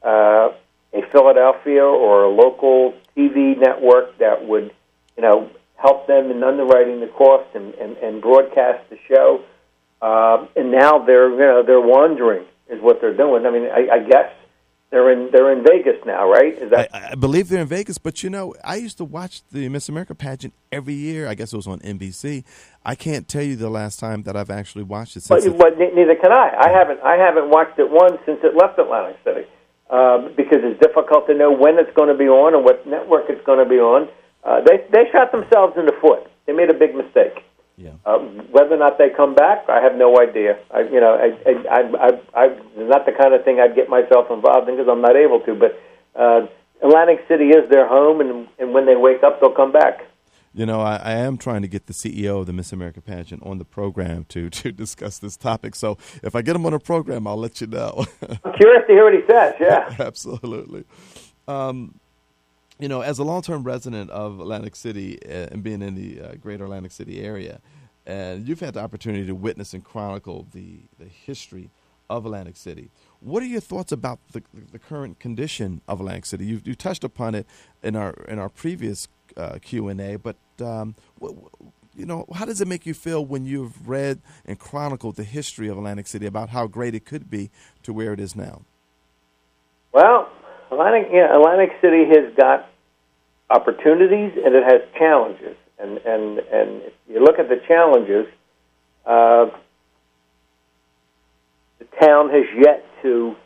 uh, 0.04 0.50
a 0.92 1.02
Philadelphia 1.10 1.82
or 1.82 2.24
a 2.24 2.28
local 2.28 2.94
TV 3.16 3.58
network 3.58 4.18
that 4.18 4.46
would, 4.46 4.72
you 5.16 5.22
know, 5.22 5.50
help 5.76 6.06
them 6.06 6.30
in 6.30 6.42
underwriting 6.42 7.00
the 7.00 7.06
cost 7.06 7.48
and, 7.54 7.74
and, 7.74 7.96
and 7.96 8.20
broadcast 8.20 8.88
the 8.90 8.98
show. 9.08 9.42
Uh, 10.00 10.46
and 10.54 10.70
now 10.70 10.98
they're, 11.04 11.30
you 11.30 11.38
know, 11.38 11.62
they're 11.66 11.80
wandering 11.80 12.44
is 12.68 12.80
what 12.82 13.00
they're 13.00 13.16
doing. 13.16 13.46
I 13.46 13.50
mean, 13.50 13.64
I, 13.64 13.88
I 13.94 13.98
guess 14.00 14.30
they're 14.90 15.10
in 15.12 15.30
they're 15.30 15.52
in 15.52 15.62
Vegas 15.62 15.96
now, 16.06 16.30
right? 16.30 16.56
Is 16.56 16.70
that? 16.70 16.94
I, 16.94 17.10
I, 17.12 17.14
believe 17.14 17.48
they're 17.48 17.60
in 17.60 17.68
Vegas, 17.68 17.98
but 17.98 18.22
you 18.22 18.30
know, 18.30 18.54
I 18.64 18.76
used 18.76 18.96
to 18.98 19.04
watch 19.04 19.42
the 19.52 19.68
Miss 19.68 19.88
America 19.88 20.14
pageant 20.14 20.54
every 20.72 20.94
year. 20.94 21.28
I 21.28 21.34
guess 21.34 21.52
it 21.52 21.56
was 21.56 21.66
on 21.66 21.80
NBC. 21.80 22.44
I 22.84 22.94
can't 22.94 23.28
tell 23.28 23.42
you 23.42 23.56
the 23.56 23.68
last 23.68 24.00
time 24.00 24.22
that 24.22 24.34
I've 24.34 24.50
actually 24.50 24.84
watched 24.84 25.16
it. 25.16 25.24
Since 25.24 25.44
but, 25.44 25.58
but 25.58 25.78
neither 25.78 26.14
can 26.14 26.32
I. 26.32 26.54
I 26.58 26.70
haven't 26.70 27.00
I 27.00 27.16
haven't 27.16 27.50
watched 27.50 27.78
it 27.78 27.90
once 27.90 28.18
since 28.24 28.40
it 28.42 28.56
left 28.56 28.78
Atlantic 28.78 29.18
City 29.24 29.46
uh, 29.90 30.28
because 30.36 30.60
it's 30.62 30.80
difficult 30.80 31.26
to 31.26 31.34
know 31.34 31.52
when 31.52 31.78
it's 31.78 31.94
going 31.94 32.08
to 32.08 32.16
be 32.16 32.28
on 32.28 32.54
and 32.54 32.64
what 32.64 32.86
network 32.86 33.24
it's 33.28 33.44
going 33.44 33.62
to 33.62 33.68
be 33.68 33.78
on. 33.78 34.08
Uh, 34.42 34.62
they 34.62 34.86
they 34.90 35.10
shot 35.12 35.32
themselves 35.32 35.76
in 35.76 35.84
the 35.84 35.94
foot. 36.00 36.26
They 36.46 36.54
made 36.54 36.70
a 36.70 36.74
big 36.74 36.94
mistake. 36.94 37.44
Yeah. 37.78 37.92
Uh, 38.04 38.18
whether 38.50 38.74
or 38.74 38.78
not 38.78 38.98
they 38.98 39.08
come 39.08 39.36
back, 39.36 39.68
I 39.68 39.80
have 39.80 39.94
no 39.94 40.20
idea. 40.20 40.58
I, 40.72 40.80
you 40.80 41.00
know, 41.00 41.14
I, 41.14 41.30
I, 41.48 41.78
I, 41.78 42.08
I, 42.08 42.44
I, 42.44 42.58
not 42.76 43.06
the 43.06 43.12
kind 43.12 43.32
of 43.32 43.44
thing 43.44 43.60
I'd 43.60 43.76
get 43.76 43.88
myself 43.88 44.26
involved 44.32 44.68
in 44.68 44.76
because 44.76 44.90
I'm 44.90 45.00
not 45.00 45.14
able 45.14 45.38
to. 45.42 45.54
But 45.54 45.80
uh, 46.20 46.48
Atlantic 46.82 47.24
City 47.28 47.50
is 47.50 47.70
their 47.70 47.86
home, 47.86 48.20
and 48.20 48.48
and 48.58 48.74
when 48.74 48.84
they 48.84 48.96
wake 48.96 49.22
up, 49.22 49.40
they'll 49.40 49.52
come 49.54 49.70
back. 49.70 50.00
You 50.52 50.66
know, 50.66 50.80
I, 50.80 50.96
I, 50.96 51.12
am 51.12 51.38
trying 51.38 51.62
to 51.62 51.68
get 51.68 51.86
the 51.86 51.92
CEO 51.92 52.40
of 52.40 52.46
the 52.46 52.52
Miss 52.52 52.72
America 52.72 53.00
pageant 53.00 53.44
on 53.44 53.58
the 53.58 53.64
program 53.64 54.24
to 54.30 54.50
to 54.50 54.72
discuss 54.72 55.20
this 55.20 55.36
topic. 55.36 55.76
So 55.76 55.98
if 56.24 56.34
I 56.34 56.42
get 56.42 56.56
him 56.56 56.66
on 56.66 56.72
the 56.72 56.80
program, 56.80 57.28
I'll 57.28 57.36
let 57.36 57.60
you 57.60 57.68
know. 57.68 58.06
I'm 58.44 58.54
curious 58.54 58.82
to 58.88 58.92
hear 58.92 59.04
what 59.04 59.14
he 59.14 59.22
says. 59.28 59.54
Yeah, 59.60 59.94
absolutely. 60.04 60.84
Um, 61.46 62.00
you 62.78 62.88
know, 62.88 63.00
as 63.00 63.18
a 63.18 63.24
long-term 63.24 63.64
resident 63.64 64.10
of 64.10 64.40
Atlantic 64.40 64.76
City 64.76 65.18
uh, 65.24 65.48
and 65.50 65.62
being 65.62 65.82
in 65.82 65.94
the 65.94 66.20
uh, 66.20 66.34
greater 66.34 66.64
Atlantic 66.64 66.92
City 66.92 67.20
area, 67.20 67.60
and 68.06 68.48
you've 68.48 68.60
had 68.60 68.74
the 68.74 68.80
opportunity 68.80 69.26
to 69.26 69.34
witness 69.34 69.74
and 69.74 69.84
chronicle 69.84 70.46
the, 70.52 70.80
the 70.98 71.06
history 71.06 71.70
of 72.08 72.24
Atlantic 72.24 72.56
City. 72.56 72.90
What 73.20 73.42
are 73.42 73.46
your 73.46 73.60
thoughts 73.60 73.92
about 73.92 74.18
the, 74.32 74.42
the 74.72 74.78
current 74.78 75.18
condition 75.18 75.82
of 75.86 76.00
Atlantic 76.00 76.26
City? 76.26 76.46
You, 76.46 76.60
you 76.64 76.74
touched 76.74 77.04
upon 77.04 77.34
it 77.34 77.46
in 77.82 77.96
our 77.96 78.12
in 78.28 78.38
our 78.38 78.48
previous 78.48 79.08
uh, 79.36 79.58
Q 79.60 79.88
and 79.88 80.00
A, 80.00 80.16
but 80.16 80.36
um, 80.60 80.94
what, 81.18 81.34
you 81.94 82.06
know, 82.06 82.24
how 82.32 82.44
does 82.44 82.60
it 82.60 82.68
make 82.68 82.86
you 82.86 82.94
feel 82.94 83.26
when 83.26 83.44
you've 83.44 83.88
read 83.88 84.20
and 84.46 84.58
chronicled 84.58 85.16
the 85.16 85.24
history 85.24 85.68
of 85.68 85.76
Atlantic 85.76 86.06
City 86.06 86.26
about 86.26 86.50
how 86.50 86.66
great 86.66 86.94
it 86.94 87.04
could 87.04 87.28
be 87.28 87.50
to 87.82 87.92
where 87.92 88.12
it 88.12 88.20
is 88.20 88.36
now? 88.36 88.62
Well, 89.92 90.27
Atlantic, 90.70 91.10
know, 91.12 91.34
Atlantic 91.34 91.76
City 91.80 92.04
has 92.06 92.34
got 92.36 92.68
opportunities 93.50 94.32
and 94.44 94.54
it 94.54 94.64
has 94.64 94.82
challenges. 94.98 95.56
And 95.78 95.98
and 95.98 96.38
and 96.38 96.82
if 96.82 96.92
you 97.08 97.20
look 97.22 97.38
at 97.38 97.48
the 97.48 97.60
challenges, 97.66 98.26
uh, 99.06 99.46
the 101.78 101.84
town 102.00 102.30
has 102.30 102.44
yet 102.56 102.84
to, 103.02 103.36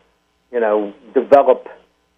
you 0.50 0.60
know, 0.60 0.94
develop 1.14 1.68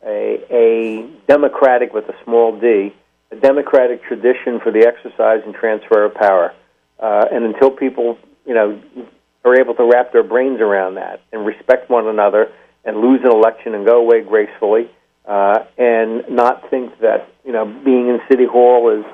a, 0.07 0.41
a 0.51 1.11
democratic 1.27 1.93
with 1.93 2.09
a 2.09 2.15
small 2.25 2.59
d, 2.59 2.95
a 3.31 3.37
democratic 3.37 4.03
tradition 4.05 4.61
for 4.61 4.71
the 4.71 4.87
exercise 4.87 5.43
and 5.45 5.55
transfer 5.55 6.05
of 6.05 6.15
power. 6.15 6.55
Uh, 6.99 7.25
and 7.33 7.45
until 7.45 7.71
people, 7.71 8.17
you 8.47 8.55
know, 8.55 8.81
are 9.45 9.61
able 9.61 9.75
to 9.75 9.85
wrap 9.85 10.13
their 10.13 10.23
brains 10.23 10.61
around 10.61 10.95
that 10.95 11.21
and 11.33 11.45
respect 11.45 11.91
one 11.91 12.07
another 12.07 12.51
and 12.85 12.99
lose 12.99 13.21
an 13.25 13.31
election 13.31 13.75
and 13.75 13.87
go 13.87 14.01
away 14.01 14.23
gracefully, 14.23 14.91
uh, 15.27 15.65
and 15.79 16.25
not 16.29 16.69
think 16.71 16.99
that 17.01 17.29
you 17.45 17.53
know 17.53 17.65
being 17.65 18.09
in 18.09 18.21
City 18.31 18.47
Hall 18.47 18.91
is 18.91 19.05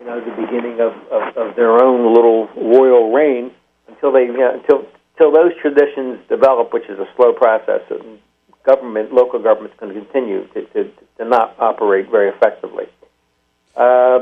you 0.00 0.06
know 0.06 0.20
the 0.20 0.42
beginning 0.42 0.80
of, 0.80 0.92
of, 1.10 1.36
of 1.36 1.56
their 1.56 1.82
own 1.82 2.14
little 2.14 2.48
royal 2.56 3.12
reign 3.12 3.50
until 3.88 4.12
they 4.12 4.24
you 4.24 4.38
know, 4.38 4.54
until 4.54 4.86
until 5.14 5.32
those 5.32 5.52
traditions 5.60 6.18
develop, 6.28 6.72
which 6.72 6.88
is 6.88 6.98
a 6.98 7.06
slow 7.16 7.32
process. 7.32 7.82
And 7.90 8.18
government, 8.64 9.12
local 9.12 9.40
government's 9.40 9.78
going 9.78 9.94
to 9.94 10.00
continue 10.00 10.46
to, 10.48 10.64
to, 10.72 10.90
to 11.18 11.24
not 11.24 11.54
operate 11.58 12.10
very 12.10 12.30
effectively. 12.30 12.86
Uh, 13.76 14.20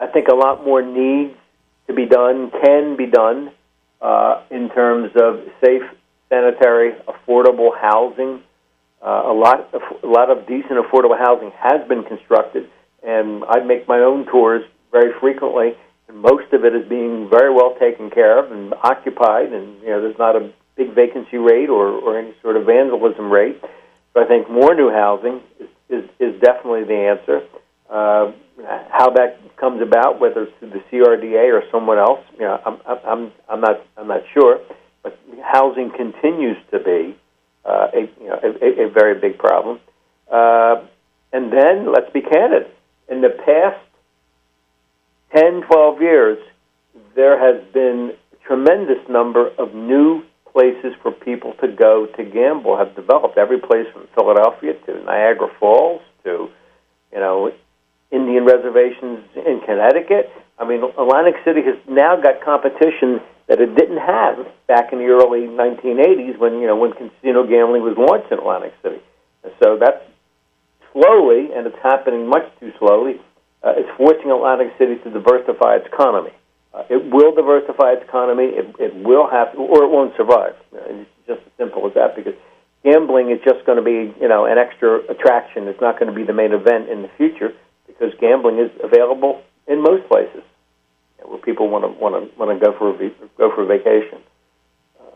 I 0.00 0.06
think 0.12 0.28
a 0.28 0.34
lot 0.34 0.64
more 0.64 0.82
needs 0.82 1.36
to 1.86 1.94
be 1.94 2.06
done, 2.06 2.50
can 2.50 2.96
be 2.96 3.06
done, 3.06 3.52
uh, 4.00 4.42
in 4.50 4.68
terms 4.70 5.12
of 5.14 5.40
safe, 5.64 5.82
sanitary, 6.34 6.92
affordable 7.06 7.70
housing 7.80 8.42
uh, 9.04 9.24
a 9.26 9.34
lot, 9.34 9.68
of, 9.74 9.82
a 10.02 10.06
lot 10.06 10.30
of 10.30 10.46
decent 10.46 10.80
affordable 10.80 11.18
housing 11.18 11.52
has 11.58 11.86
been 11.88 12.04
constructed, 12.04 12.68
and 13.06 13.44
I 13.44 13.62
make 13.62 13.86
my 13.86 13.98
own 13.98 14.24
tours 14.26 14.64
very 14.90 15.12
frequently. 15.20 15.74
and 16.08 16.18
most 16.18 16.52
of 16.52 16.64
it 16.64 16.74
is 16.74 16.88
being 16.88 17.28
very 17.28 17.52
well 17.52 17.76
taken 17.78 18.10
care 18.10 18.38
of 18.38 18.50
and 18.50 18.72
occupied, 18.82 19.52
and 19.52 19.80
you 19.82 19.88
know 19.88 20.00
there's 20.00 20.18
not 20.18 20.36
a 20.36 20.50
big 20.76 20.94
vacancy 20.94 21.36
rate 21.36 21.68
or, 21.68 21.88
or 21.88 22.18
any 22.18 22.34
sort 22.42 22.56
of 22.56 22.64
vandalism 22.64 23.30
rate. 23.30 23.60
So 24.14 24.22
I 24.22 24.26
think 24.26 24.50
more 24.50 24.74
new 24.74 24.90
housing 24.90 25.40
is, 25.60 25.68
is, 25.90 26.04
is 26.18 26.40
definitely 26.40 26.84
the 26.84 26.96
answer. 26.96 27.42
Uh, 27.90 28.32
how 28.90 29.10
that 29.10 29.38
comes 29.56 29.82
about, 29.82 30.18
whether 30.20 30.44
it's 30.44 30.52
through 30.58 30.70
the 30.70 30.82
CRDA 30.90 31.52
or 31.52 31.62
someone 31.70 31.98
else, 31.98 32.20
you 32.34 32.46
know, 32.46 32.58
I'm, 32.64 32.78
I'm, 32.86 33.32
I'm 33.50 33.60
not, 33.60 33.86
I'm 33.96 34.08
not 34.08 34.22
sure. 34.32 34.60
But 35.04 35.16
housing 35.40 35.92
continues 35.92 36.56
to 36.72 36.80
be 36.80 37.16
uh, 37.64 37.88
a, 37.94 38.00
you 38.20 38.28
know, 38.28 38.40
a, 38.42 38.86
a 38.86 38.90
very 38.90 39.20
big 39.20 39.38
problem. 39.38 39.78
Uh, 40.30 40.84
and 41.32 41.52
then, 41.52 41.92
let's 41.92 42.12
be 42.12 42.20
candid. 42.20 42.66
In 43.08 43.20
the 43.20 43.30
past 43.30 43.78
10, 45.36 45.62
12 45.62 46.00
years, 46.00 46.38
there 47.14 47.38
has 47.38 47.62
been 47.72 48.14
a 48.32 48.46
tremendous 48.46 49.08
number 49.08 49.48
of 49.58 49.74
new 49.74 50.24
places 50.52 50.94
for 51.02 51.10
people 51.10 51.54
to 51.60 51.68
go 51.68 52.06
to 52.16 52.24
gamble 52.24 52.76
have 52.76 52.94
developed. 52.94 53.36
Every 53.36 53.58
place 53.58 53.86
from 53.92 54.06
Philadelphia 54.14 54.74
to 54.86 55.04
Niagara 55.04 55.48
Falls 55.58 56.00
to, 56.24 56.48
you 57.12 57.18
know, 57.18 57.52
Indian 58.10 58.44
reservations 58.44 59.24
in 59.34 59.60
Connecticut. 59.66 60.30
I 60.58 60.66
mean, 60.66 60.84
Atlantic 60.84 61.34
City 61.44 61.62
has 61.62 61.76
now 61.88 62.14
got 62.20 62.44
competition 62.44 63.20
that 63.48 63.60
it 63.60 63.74
didn't 63.76 63.98
have 64.00 64.46
back 64.66 64.92
in 64.92 64.98
the 64.98 65.06
early 65.06 65.46
1980s 65.46 66.38
when 66.38 66.60
you 66.60 66.66
know 66.66 66.76
when 66.76 66.92
casino 66.92 67.46
gambling 67.46 67.82
was 67.82 67.96
launched 67.98 68.32
in 68.32 68.38
Atlantic 68.38 68.72
City. 68.82 69.00
So 69.60 69.76
that's 69.78 70.00
slowly, 70.92 71.52
and 71.52 71.66
it's 71.66 71.78
happening 71.82 72.26
much 72.26 72.48
too 72.60 72.72
slowly. 72.78 73.20
Uh, 73.62 73.74
it's 73.76 73.90
forcing 73.96 74.30
Atlantic 74.30 74.72
City 74.78 74.96
to 75.04 75.10
diversify 75.10 75.76
its 75.76 75.86
economy. 75.86 76.32
Uh, 76.72 76.84
it 76.88 77.04
will 77.12 77.34
diversify 77.34 77.92
its 77.92 78.02
economy. 78.02 78.44
It, 78.44 78.74
it 78.80 78.94
will 79.04 79.28
have, 79.28 79.52
to, 79.52 79.58
or 79.58 79.84
it 79.84 79.90
won't 79.90 80.16
survive. 80.16 80.56
It's 80.72 81.10
just 81.26 81.40
as 81.44 81.52
simple 81.56 81.86
as 81.86 81.94
that. 81.94 82.16
Because 82.16 82.34
gambling 82.82 83.30
is 83.30 83.38
just 83.44 83.64
going 83.64 83.78
to 83.78 83.84
be, 83.84 84.12
you 84.20 84.28
know, 84.28 84.44
an 84.44 84.58
extra 84.58 85.00
attraction. 85.08 85.68
It's 85.68 85.80
not 85.80 85.98
going 86.00 86.10
to 86.10 86.16
be 86.16 86.24
the 86.24 86.34
main 86.34 86.52
event 86.52 86.88
in 86.88 87.02
the 87.02 87.10
future 87.16 87.52
because 87.86 88.12
gambling 88.20 88.58
is 88.58 88.70
available 88.82 89.42
in 89.68 89.82
most 89.82 90.08
places 90.08 90.42
where 91.24 91.38
people 91.38 91.68
want 91.68 91.84
to 91.84 91.88
want 92.00 92.14
to 92.14 92.38
want 92.38 92.58
to 92.58 92.64
go 92.64 92.76
for 92.76 92.90
a 92.90 93.10
go 93.38 93.54
for 93.54 93.62
a 93.62 93.66
vacation. 93.66 94.18
Uh, 95.00 95.14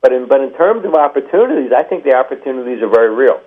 but 0.00 0.12
in 0.12 0.28
but 0.28 0.40
in 0.40 0.52
terms 0.54 0.84
of 0.84 0.94
opportunities, 0.94 1.72
I 1.76 1.82
think 1.82 2.04
the 2.04 2.14
opportunities 2.14 2.82
are 2.82 2.88
very 2.88 3.14
real. 3.14 3.40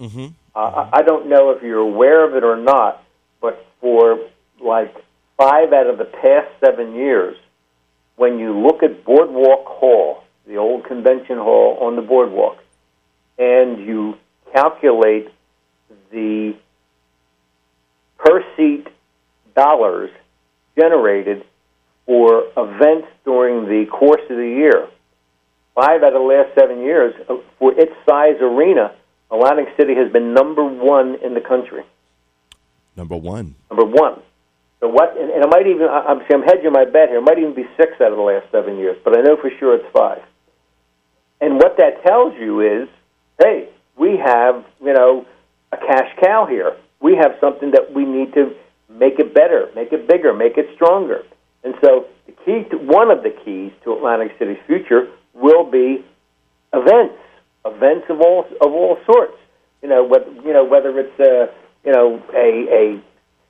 Mm-hmm. 0.00 0.26
Uh, 0.54 0.90
I 0.92 1.02
don't 1.02 1.28
know 1.28 1.50
if 1.50 1.62
you're 1.62 1.78
aware 1.78 2.26
of 2.26 2.34
it 2.34 2.44
or 2.44 2.56
not, 2.56 3.02
but 3.40 3.66
for 3.80 4.18
like 4.60 4.94
five 5.36 5.72
out 5.72 5.88
of 5.88 5.98
the 5.98 6.04
past 6.04 6.48
seven 6.60 6.94
years, 6.94 7.36
when 8.16 8.38
you 8.38 8.56
look 8.56 8.82
at 8.82 9.04
Boardwalk 9.04 9.66
Hall, 9.66 10.24
the 10.46 10.56
old 10.56 10.84
convention 10.84 11.38
hall 11.38 11.78
on 11.80 11.96
the 11.96 12.02
boardwalk, 12.02 12.58
and 13.38 13.78
you 13.78 14.16
calculate 14.52 15.28
the 16.10 16.54
per 18.18 18.44
seat 18.56 18.86
dollars 19.56 20.10
generated 20.78 21.44
for 22.06 22.44
events 22.56 23.08
during 23.24 23.66
the 23.66 23.86
course 23.90 24.22
of 24.28 24.36
the 24.36 24.48
year, 24.48 24.88
five 25.74 26.02
out 26.02 26.14
of 26.14 26.20
the 26.20 26.28
last 26.28 26.54
seven 26.58 26.80
years, 26.80 27.14
uh, 27.28 27.36
for 27.58 27.72
its 27.72 27.92
size 28.08 28.36
arena, 28.40 28.94
Atlantic 29.30 29.68
City 29.76 29.94
has 29.94 30.12
been 30.12 30.34
number 30.34 30.64
one 30.64 31.16
in 31.24 31.34
the 31.34 31.40
country. 31.40 31.82
Number 32.96 33.16
one. 33.16 33.54
Number 33.70 33.86
one. 33.86 34.20
So 34.80 34.88
what? 34.88 35.16
And, 35.18 35.30
and 35.30 35.42
it 35.42 35.48
might 35.48 35.66
even. 35.66 35.88
I'm, 35.88 36.20
I'm 36.30 36.42
hedging 36.42 36.72
my 36.72 36.84
bet 36.84 37.08
here. 37.08 37.18
It 37.18 37.22
might 37.22 37.38
even 37.38 37.54
be 37.54 37.64
six 37.76 37.92
out 38.00 38.12
of 38.12 38.16
the 38.16 38.22
last 38.22 38.46
seven 38.52 38.78
years, 38.78 38.96
but 39.02 39.18
I 39.18 39.22
know 39.22 39.36
for 39.36 39.50
sure 39.58 39.74
it's 39.74 39.90
five. 39.92 40.22
And 41.40 41.56
what 41.56 41.76
that 41.78 42.04
tells 42.04 42.34
you 42.38 42.60
is, 42.60 42.88
hey, 43.40 43.68
we 43.96 44.16
have 44.16 44.64
you 44.80 44.92
know 44.92 45.26
a 45.72 45.76
cash 45.78 46.14
cow 46.22 46.46
here. 46.46 46.76
We 47.00 47.16
have 47.16 47.32
something 47.40 47.72
that 47.72 47.92
we 47.92 48.04
need 48.04 48.34
to 48.34 48.54
make 48.94 49.18
it 49.18 49.34
better, 49.34 49.68
make 49.74 49.92
it 49.92 50.08
bigger, 50.08 50.32
make 50.32 50.56
it 50.56 50.66
stronger. 50.74 51.22
And 51.62 51.74
so 51.82 52.06
the 52.26 52.32
key 52.44 52.68
to 52.70 52.76
one 52.76 53.10
of 53.10 53.22
the 53.22 53.30
keys 53.44 53.72
to 53.84 53.92
Atlantic 53.92 54.32
City's 54.38 54.58
future 54.66 55.08
will 55.34 55.68
be 55.70 56.04
events, 56.72 57.18
events 57.64 58.06
of 58.08 58.20
all 58.20 58.46
of 58.60 58.72
all 58.72 58.98
sorts. 59.06 59.36
You 59.82 59.88
know, 59.88 60.04
whether 60.04 60.30
you 60.30 60.52
know 60.52 60.64
whether 60.64 60.98
it's 60.98 61.18
a 61.20 61.52
you 61.84 61.92
know 61.92 62.22
a 62.34 62.66
a 62.70 63.02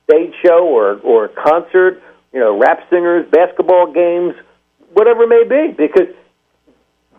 stage 0.05 0.33
show 0.45 0.65
or 0.65 0.99
or 1.01 1.29
concert, 1.29 2.01
you 2.33 2.39
know, 2.39 2.57
rap 2.57 2.79
singers, 2.89 3.25
basketball 3.31 3.91
games, 3.91 4.35
whatever 4.93 5.23
it 5.23 5.29
may 5.29 5.43
be, 5.47 5.73
because 5.73 6.13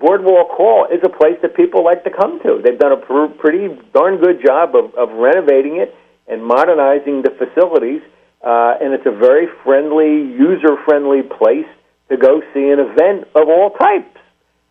Boardwalk 0.01 0.51
Hall 0.51 0.87
is 0.93 1.01
a 1.05 1.09
place 1.09 1.39
that 1.43 1.57
people 1.57 1.85
like 1.85 2.05
to 2.05 2.11
come 2.11 2.41
to. 2.43 2.61
They've 2.63 2.79
done 2.79 2.93
a 2.93 2.99
pr- 2.99 3.33
pretty 3.39 3.69
darn 3.95 4.21
good 4.21 4.45
job 4.45 4.77
of, 4.77 4.95
of 4.95 5.11
renovating 5.17 5.77
it 5.79 5.95
and 6.29 6.45
modernizing 6.45 7.23
the 7.23 7.31
facilities, 7.31 8.03
uh, 8.45 8.75
and 8.81 8.93
it's 8.93 9.07
a 9.07 9.11
very 9.11 9.47
friendly, 9.65 10.33
user-friendly 10.37 11.23
place 11.23 11.67
to 12.09 12.17
go 12.17 12.41
see 12.55 12.71
an 12.71 12.79
event 12.79 13.29
of 13.35 13.49
all 13.49 13.71
types. 13.71 14.19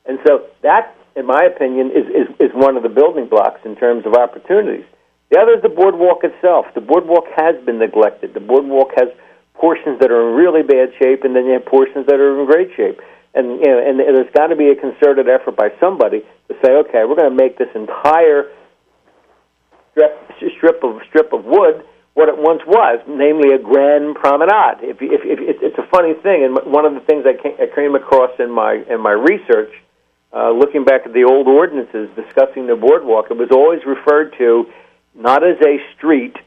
And 0.06 0.20
so 0.26 0.46
that, 0.62 0.96
in 1.16 1.26
my 1.26 1.44
opinion, 1.44 1.92
is, 1.92 2.06
is, 2.08 2.28
is 2.40 2.52
one 2.54 2.78
of 2.78 2.84
the 2.84 2.90
building 2.90 3.28
blocks 3.28 3.62
in 3.66 3.76
terms 3.76 4.06
of 4.06 4.14
opportunities. 4.14 4.86
The 5.32 5.40
other 5.40 5.56
is 5.58 5.62
the 5.64 5.70
boardwalk 5.70 6.24
itself. 6.24 6.68
The 6.76 6.82
boardwalk 6.82 7.26
has 7.36 7.56
been 7.66 7.80
neglected. 7.80 8.34
The 8.34 8.40
boardwalk 8.40 8.92
has 8.96 9.10
portions 9.56 10.00
that 10.00 10.12
are 10.12 10.30
in 10.30 10.36
really 10.36 10.62
bad 10.62 10.94
shape, 11.02 11.24
and 11.24 11.36
then 11.36 11.46
you 11.46 11.54
have 11.54 11.66
portions 11.66 12.06
that 12.06 12.16
are 12.16 12.40
in 12.40 12.46
great 12.46 12.70
shape. 12.76 13.02
And 13.34 13.60
you 13.60 13.68
know, 13.68 13.80
and 13.84 14.00
there's 14.00 14.32
got 14.34 14.48
to 14.48 14.56
be 14.56 14.70
a 14.70 14.76
concerted 14.76 15.28
effort 15.28 15.58
by 15.58 15.70
somebody 15.80 16.22
to 16.48 16.54
say, 16.64 16.72
okay, 16.72 17.04
we're 17.04 17.16
going 17.16 17.30
to 17.30 17.36
make 17.36 17.58
this 17.58 17.68
entire 17.76 18.52
strip, 19.92 20.32
strip 20.56 20.84
of 20.84 21.02
strip 21.10 21.34
of 21.34 21.44
wood 21.44 21.84
what 22.16 22.30
it 22.30 22.38
once 22.38 22.62
was, 22.66 23.04
namely 23.08 23.54
a 23.54 23.60
grand 23.60 24.16
promenade. 24.16 24.80
If, 24.82 24.98
if, 25.02 25.22
if 25.24 25.62
it's 25.62 25.78
a 25.78 25.86
funny 25.92 26.14
thing, 26.24 26.46
and 26.46 26.56
one 26.72 26.86
of 26.86 26.94
the 26.96 27.02
things 27.02 27.26
I 27.28 27.36
came, 27.36 27.56
I 27.60 27.68
came 27.76 27.94
across 27.94 28.32
in 28.40 28.50
my 28.50 28.84
in 28.90 29.02
my 29.02 29.12
research, 29.12 29.72
uh, 30.34 30.52
looking 30.52 30.86
back 30.86 31.06
at 31.06 31.14
the 31.14 31.26
old 31.26 31.48
ordinances 31.48 32.10
discussing 32.16 32.68
the 32.68 32.76
boardwalk, 32.76 33.28
it 33.30 33.38
was 33.38 33.52
always 33.52 33.86
referred 33.86 34.34
to 34.38 34.72
not 35.14 35.44
as 35.44 35.58
a 35.62 35.78
street 35.96 36.38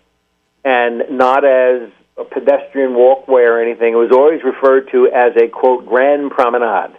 and 0.65 1.05
not 1.11 1.45
as 1.45 1.91
a 2.17 2.25
pedestrian 2.25 2.95
walkway 2.95 3.43
or 3.43 3.61
anything. 3.61 3.93
It 3.93 3.97
was 3.97 4.11
always 4.11 4.43
referred 4.43 4.91
to 4.93 5.13
as 5.13 5.37
a 5.37 5.49
quote 5.49 5.87
grand 5.87 6.31
promenade. 6.31 6.97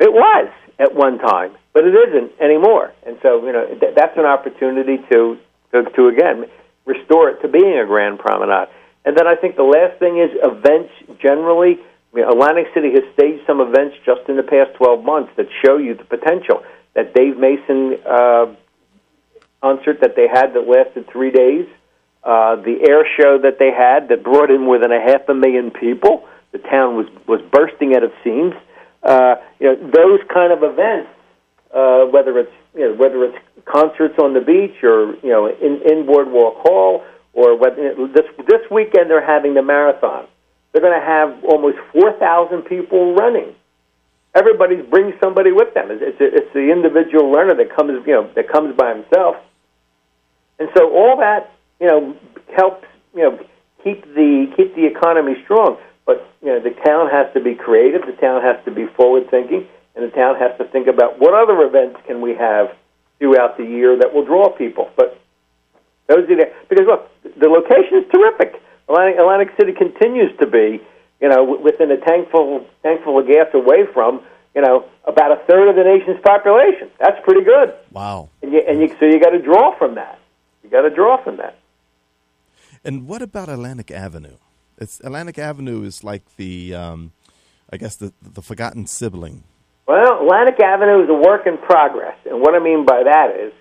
It 0.00 0.12
was 0.12 0.50
at 0.80 0.92
one 0.92 1.18
time, 1.18 1.54
but 1.72 1.84
it 1.84 1.94
isn't 1.94 2.32
anymore. 2.40 2.92
And 3.06 3.16
so, 3.22 3.46
you 3.46 3.52
know, 3.52 3.64
th- 3.66 3.94
that's 3.94 4.18
an 4.18 4.26
opportunity 4.26 4.98
to, 5.12 5.38
to 5.70 5.84
to 5.84 6.08
again 6.08 6.50
restore 6.84 7.30
it 7.30 7.42
to 7.42 7.48
being 7.48 7.78
a 7.78 7.86
grand 7.86 8.18
promenade. 8.18 8.68
And 9.04 9.16
then 9.16 9.26
I 9.26 9.34
think 9.34 9.56
the 9.56 9.62
last 9.62 9.98
thing 9.98 10.18
is 10.18 10.30
events 10.42 10.92
generally. 11.20 11.78
I 12.12 12.16
mean, 12.16 12.28
Atlantic 12.28 12.68
City 12.74 12.92
has 12.92 13.02
staged 13.14 13.46
some 13.46 13.60
events 13.60 13.96
just 14.04 14.28
in 14.28 14.36
the 14.36 14.42
past 14.42 14.74
12 14.76 15.04
months 15.04 15.32
that 15.36 15.46
show 15.64 15.76
you 15.78 15.94
the 15.94 16.04
potential. 16.04 16.62
That 16.94 17.14
Dave 17.14 17.38
Matthews 17.38 18.00
uh, 18.06 18.54
concert 19.62 20.00
that 20.02 20.14
they 20.14 20.28
had 20.28 20.54
that 20.54 20.68
lasted 20.68 21.08
three 21.10 21.30
days, 21.30 21.66
uh, 22.22 22.56
the 22.56 22.78
air 22.86 23.06
show 23.18 23.38
that 23.38 23.58
they 23.58 23.70
had 23.72 24.08
that 24.08 24.22
brought 24.22 24.50
in 24.50 24.60
more 24.60 24.78
than 24.78 24.92
a 24.92 25.00
half 25.00 25.28
a 25.28 25.34
million 25.34 25.70
people. 25.70 26.28
The 26.52 26.58
town 26.58 26.96
was 26.96 27.06
was 27.26 27.40
bursting 27.50 27.94
at 27.94 28.02
its 28.02 28.14
seams. 28.22 28.54
Uh, 29.02 29.36
you 29.58 29.66
know 29.68 29.90
those 29.90 30.20
kind 30.32 30.52
of 30.52 30.62
events, 30.62 31.10
uh, 31.74 32.04
whether 32.06 32.38
it's 32.38 32.52
you 32.74 32.88
know, 32.88 32.94
whether 32.94 33.24
it's 33.24 33.38
concerts 33.64 34.18
on 34.18 34.34
the 34.34 34.40
beach 34.40 34.82
or 34.82 35.14
you 35.22 35.30
know 35.30 35.46
in, 35.46 35.82
in 35.90 36.06
Boardwalk 36.06 36.56
Hall 36.58 37.04
or 37.32 37.56
whether 37.56 37.94
this 38.08 38.26
this 38.46 38.62
weekend 38.70 39.10
they're 39.10 39.24
having 39.24 39.54
the 39.54 39.62
marathon. 39.62 40.26
They're 40.72 40.80
going 40.80 40.98
to 40.98 41.06
have 41.06 41.44
almost 41.44 41.76
four 41.92 42.12
thousand 42.18 42.62
people 42.62 43.14
running. 43.14 43.54
Everybody 44.34 44.76
brings 44.80 45.12
somebody 45.22 45.52
with 45.52 45.74
them. 45.74 45.90
It's, 45.90 46.02
it's, 46.02 46.16
it's 46.20 46.52
the 46.54 46.72
individual 46.72 47.30
learner 47.30 47.54
that 47.56 47.76
comes 47.76 47.92
you 48.06 48.14
know 48.14 48.30
that 48.34 48.48
comes 48.48 48.74
by 48.76 48.94
himself 48.94 49.36
and 50.62 50.70
so 50.76 50.94
all 50.94 51.16
that, 51.18 51.50
you 51.80 51.88
know, 51.88 52.16
helps, 52.56 52.86
you 53.16 53.22
know, 53.22 53.38
keep 53.82 54.02
the 54.14 54.46
keep 54.56 54.76
the 54.76 54.86
economy 54.86 55.34
strong. 55.42 55.76
But 56.06 56.24
you 56.40 56.48
know, 56.48 56.60
the 56.60 56.70
town 56.70 57.10
has 57.10 57.32
to 57.34 57.40
be 57.40 57.56
creative. 57.56 58.02
The 58.06 58.12
town 58.12 58.42
has 58.42 58.64
to 58.64 58.70
be 58.70 58.86
forward 58.86 59.28
thinking, 59.28 59.66
and 59.94 60.04
the 60.04 60.14
town 60.14 60.36
has 60.36 60.56
to 60.58 60.64
think 60.64 60.86
about 60.86 61.18
what 61.18 61.34
other 61.34 61.60
events 61.62 62.00
can 62.06 62.20
we 62.20 62.34
have 62.34 62.74
throughout 63.18 63.56
the 63.56 63.64
year 63.64 63.96
that 63.98 64.14
will 64.14 64.24
draw 64.24 64.48
people. 64.50 64.90
But 64.96 65.20
those 66.08 66.28
are 66.30 66.36
the, 66.36 66.52
because 66.68 66.86
look, 66.86 67.10
the 67.38 67.48
location 67.48 67.98
is 67.98 68.10
terrific. 68.12 68.60
Atlantic, 68.88 69.18
Atlantic 69.18 69.48
City 69.58 69.72
continues 69.72 70.36
to 70.40 70.46
be, 70.46 70.80
you 71.20 71.28
know, 71.28 71.44
within 71.44 71.90
a 71.90 71.98
tankful 71.98 72.66
tankful 72.82 73.18
of 73.18 73.26
gas 73.26 73.46
away 73.54 73.86
from, 73.94 74.20
you 74.54 74.60
know, 74.60 74.84
about 75.04 75.30
a 75.32 75.36
third 75.46 75.68
of 75.68 75.76
the 75.76 75.84
nation's 75.84 76.20
population. 76.24 76.90
That's 76.98 77.18
pretty 77.24 77.44
good. 77.44 77.74
Wow. 77.92 78.28
And, 78.42 78.52
you, 78.52 78.62
and 78.66 78.80
you, 78.80 78.88
so 78.98 79.06
you 79.06 79.20
got 79.20 79.30
to 79.30 79.40
draw 79.40 79.76
from 79.78 79.94
that 79.94 80.18
You 80.62 80.70
got 80.70 80.82
to 80.82 80.90
draw 80.90 81.22
from 81.22 81.36
that. 81.36 81.58
And 82.84 83.06
what 83.06 83.22
about 83.22 83.48
Atlantic 83.48 83.90
Avenue? 83.90 84.36
It's 84.78 84.98
Atlantic 85.00 85.38
Avenue 85.38 85.84
is 85.84 86.02
like 86.02 86.22
the, 86.36 86.74
um, 86.74 87.12
I 87.72 87.76
guess 87.76 87.94
the 87.96 88.12
the 88.20 88.42
forgotten 88.42 88.86
sibling. 88.86 89.44
Well, 89.86 90.22
Atlantic 90.22 90.60
Avenue 90.60 91.02
is 91.02 91.10
a 91.10 91.14
work 91.14 91.46
in 91.46 91.58
progress, 91.58 92.16
and 92.24 92.40
what 92.40 92.54
I 92.54 92.60
mean 92.60 92.86
by 92.86 93.02
that 93.02 93.34
is, 93.36 93.52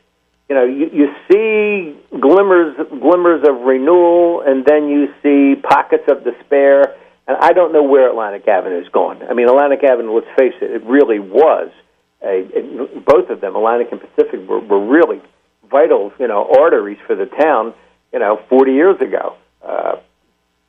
you 0.49 0.55
know, 0.55 0.65
you, 0.65 0.89
you 0.93 1.07
see 1.29 1.97
glimmers 2.19 2.75
glimmers 2.89 3.47
of 3.47 3.62
renewal, 3.62 4.41
and 4.45 4.65
then 4.65 4.88
you 4.89 5.07
see 5.23 5.60
pockets 5.62 6.03
of 6.10 6.23
despair. 6.23 6.95
And 7.27 7.38
I 7.39 7.53
don't 7.53 7.71
know 7.71 7.84
where 7.84 8.10
Atlantic 8.10 8.47
Avenue 8.47 8.81
is 8.81 8.89
going. 8.89 9.23
I 9.23 9.34
mean, 9.34 9.47
Atlantic 9.47 9.84
Avenue. 9.84 10.13
Let's 10.13 10.27
face 10.38 10.53
it; 10.62 10.71
it 10.71 10.84
really 10.84 11.19
was 11.19 11.71
a, 12.21 12.45
it, 12.53 13.05
both 13.05 13.29
of 13.29 13.41
them, 13.41 13.55
Atlantic 13.55 13.91
and 13.91 14.01
Pacific, 14.01 14.47
were, 14.47 14.60
were 14.60 14.86
really 14.86 15.21
vital, 15.69 16.12
you 16.19 16.27
know, 16.27 16.47
arteries 16.60 16.99
for 17.07 17.15
the 17.15 17.25
town, 17.25 17.73
you 18.12 18.19
know, 18.19 18.39
40 18.49 18.73
years 18.73 18.99
ago, 19.01 19.38
uh, 19.65 19.95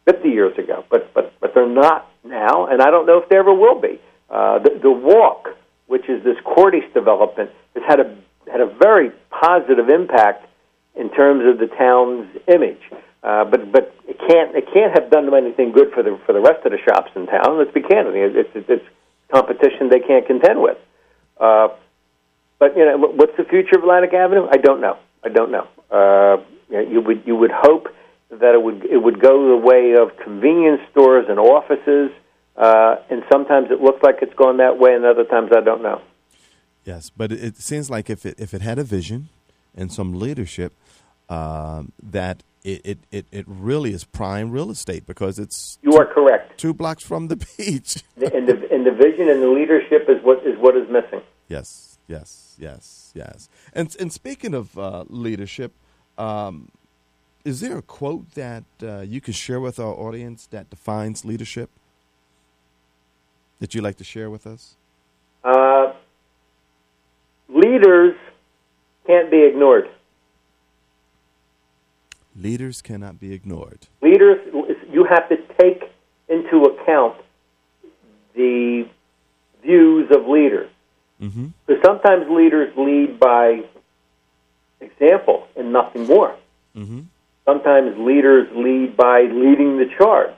50 0.09 0.29
years 0.29 0.57
ago. 0.59 0.85
But 0.89 1.13
but 1.13 1.35
but 1.41 1.53
they're 1.55 1.69
not 1.69 2.09
now, 2.25 2.67
and 2.67 2.81
I 2.81 2.91
don't 2.91 3.07
know 3.07 3.19
if 3.19 3.29
they 3.29 3.37
ever 3.37 3.53
will 3.53 3.81
be. 3.81 4.01
Uh, 4.33 4.59
the, 4.59 4.81
the 4.83 4.91
walk, 4.91 5.51
which 5.87 6.09
is 6.09 6.25
this 6.25 6.37
Cordish 6.45 6.91
development, 6.95 7.51
has 7.75 7.85
had 7.87 8.01
a 8.01 8.17
had 8.51 8.61
a 8.61 8.67
very 8.67 9.11
positive 9.31 9.89
impact 9.89 10.47
in 10.97 11.11
terms 11.11 11.45
of 11.47 11.59
the 11.59 11.69
town's 11.77 12.29
image. 12.49 12.81
Uh, 13.23 13.45
but 13.45 13.71
but 13.71 13.95
it 14.09 14.19
can't 14.19 14.57
it 14.57 14.65
can't 14.73 14.99
have 14.99 15.11
done 15.11 15.33
anything 15.35 15.71
good 15.71 15.93
for 15.93 16.03
the 16.03 16.19
for 16.27 16.33
the 16.33 16.41
rest 16.41 16.65
of 16.65 16.73
the 16.73 16.79
shops 16.79 17.11
in 17.15 17.27
town. 17.27 17.59
Let's 17.59 17.73
be 17.73 17.83
candid; 17.83 18.15
it's 18.35 18.49
it's, 18.55 18.67
it's 18.69 18.85
competition 19.31 19.91
they 19.91 20.01
can't 20.01 20.27
contend 20.27 20.61
with. 20.61 20.79
Uh, 21.39 21.69
but 22.59 22.77
you 22.77 22.85
know, 22.85 22.97
what's 22.97 23.37
the 23.37 23.45
future 23.45 23.77
of 23.77 23.83
Atlantic 23.83 24.15
Avenue? 24.15 24.47
I 24.51 24.57
don't 24.57 24.81
know. 24.81 24.99
I 25.25 25.29
don't 25.29 25.51
know. 25.51 25.69
Uh, 25.91 26.43
you 26.71 27.01
would 27.01 27.23
you 27.27 27.37
would 27.37 27.53
hope 27.53 27.89
that 28.31 28.55
it 28.55 28.63
would 28.63 28.85
it 28.85 28.97
would 28.97 29.21
go 29.21 29.49
the 29.49 29.57
way 29.57 29.95
of 29.95 30.17
convenience 30.17 30.81
stores 30.91 31.27
and 31.29 31.39
offices, 31.39 32.11
uh, 32.57 32.97
and 33.11 33.23
sometimes 33.31 33.71
it 33.71 33.81
looks 33.81 34.03
like 34.03 34.19
it's 34.23 34.35
going 34.35 34.59
that 34.59 34.79
way, 34.79 34.95
and 34.95 35.05
other 35.05 35.25
times 35.25 35.51
I 35.57 35.61
don't 35.61 35.83
know. 35.83 36.01
Yes, 36.85 37.11
but 37.11 37.31
it 37.33 37.57
seems 37.57 37.91
like 37.91 38.11
if 38.11 38.27
it 38.27 38.35
if 38.39 38.55
it 38.55 38.63
had 38.63 38.79
a 38.79 38.85
vision 38.85 39.29
and 39.75 39.93
some 39.93 40.19
leadership, 40.19 40.73
um, 41.29 41.93
that 42.03 42.43
it, 42.65 42.81
it, 42.85 42.99
it, 43.11 43.27
it 43.33 43.45
really 43.49 43.93
is 43.93 44.05
prime 44.05 44.51
real 44.51 44.71
estate 44.71 45.07
because 45.07 45.39
it's 45.39 45.79
you 45.83 45.95
are 45.97 46.07
correct. 46.07 46.59
Two 46.59 46.75
blocks 46.75 47.05
from 47.05 47.29
the 47.29 47.37
beach. 47.57 48.03
and 48.17 48.49
the 48.49 48.69
and 48.71 48.87
the 48.87 48.93
vision 48.93 49.29
and 49.29 49.43
the 49.43 49.49
leadership 49.49 50.09
is 50.09 50.23
what 50.23 50.45
is 50.47 50.59
what 50.59 50.77
is 50.77 50.89
missing. 50.91 51.23
Yes, 51.49 51.99
yes, 52.09 52.57
yes, 52.59 53.13
yes. 53.15 53.49
And 53.73 53.95
and 53.99 54.13
speaking 54.13 54.55
of 54.55 54.77
uh, 54.77 55.05
leadership, 55.09 55.73
um, 56.19 56.69
is 57.45 57.61
there 57.61 57.79
a 57.79 57.83
quote 57.83 58.33
that 58.35 58.65
uh, 58.83 59.01
you 59.01 59.21
can 59.21 59.35
share 59.35 59.61
with 59.61 59.79
our 59.79 59.95
audience 59.95 60.47
that 60.47 60.71
defines 60.71 61.25
leadership 61.25 61.71
that 63.63 63.77
you'd 63.77 63.85
like 63.85 63.97
to 63.97 64.03
share 64.03 64.29
with 64.29 64.45
us? 64.45 64.75
Uh, 65.45 65.93
leaders 67.49 68.17
can't 69.07 69.31
be 69.31 69.45
ignored. 69.45 69.89
Leaders 72.37 72.83
cannot 72.83 73.21
be 73.21 73.33
ignored. 73.33 73.87
Leaders, 74.01 74.41
you 74.91 75.05
have 75.05 75.29
to 75.29 75.37
take 75.61 75.85
into 76.29 76.65
account 76.65 77.15
the 78.35 78.89
views 79.63 80.11
of 80.11 80.27
leaders. 80.27 80.69
Mm-hmm. 81.21 81.49
Because 81.65 81.83
sometimes 81.85 82.29
leaders 82.29 82.77
lead 82.77 83.21
by 83.21 83.63
example 84.81 85.47
and 85.55 85.73
nothing 85.73 86.07
more. 86.07 86.35
Mm-hmm. 86.77 87.03
Sometimes 87.45 87.97
leaders 87.97 88.49
lead 88.57 88.97
by 88.97 89.21
leading 89.21 89.79
the 89.79 89.89
charge. 89.97 90.35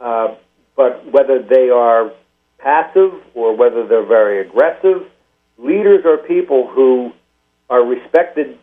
Uh, 0.00 0.36
but 0.74 1.04
whether 1.12 1.42
they 1.42 1.68
are 1.68 2.10
passive 2.62 3.12
or 3.34 3.56
whether 3.56 3.86
they're 3.86 4.06
very 4.06 4.46
aggressive, 4.46 5.06
leaders 5.58 6.04
are 6.04 6.16
people 6.16 6.68
who 6.68 7.12
are 7.68 7.84
respected 7.84 8.58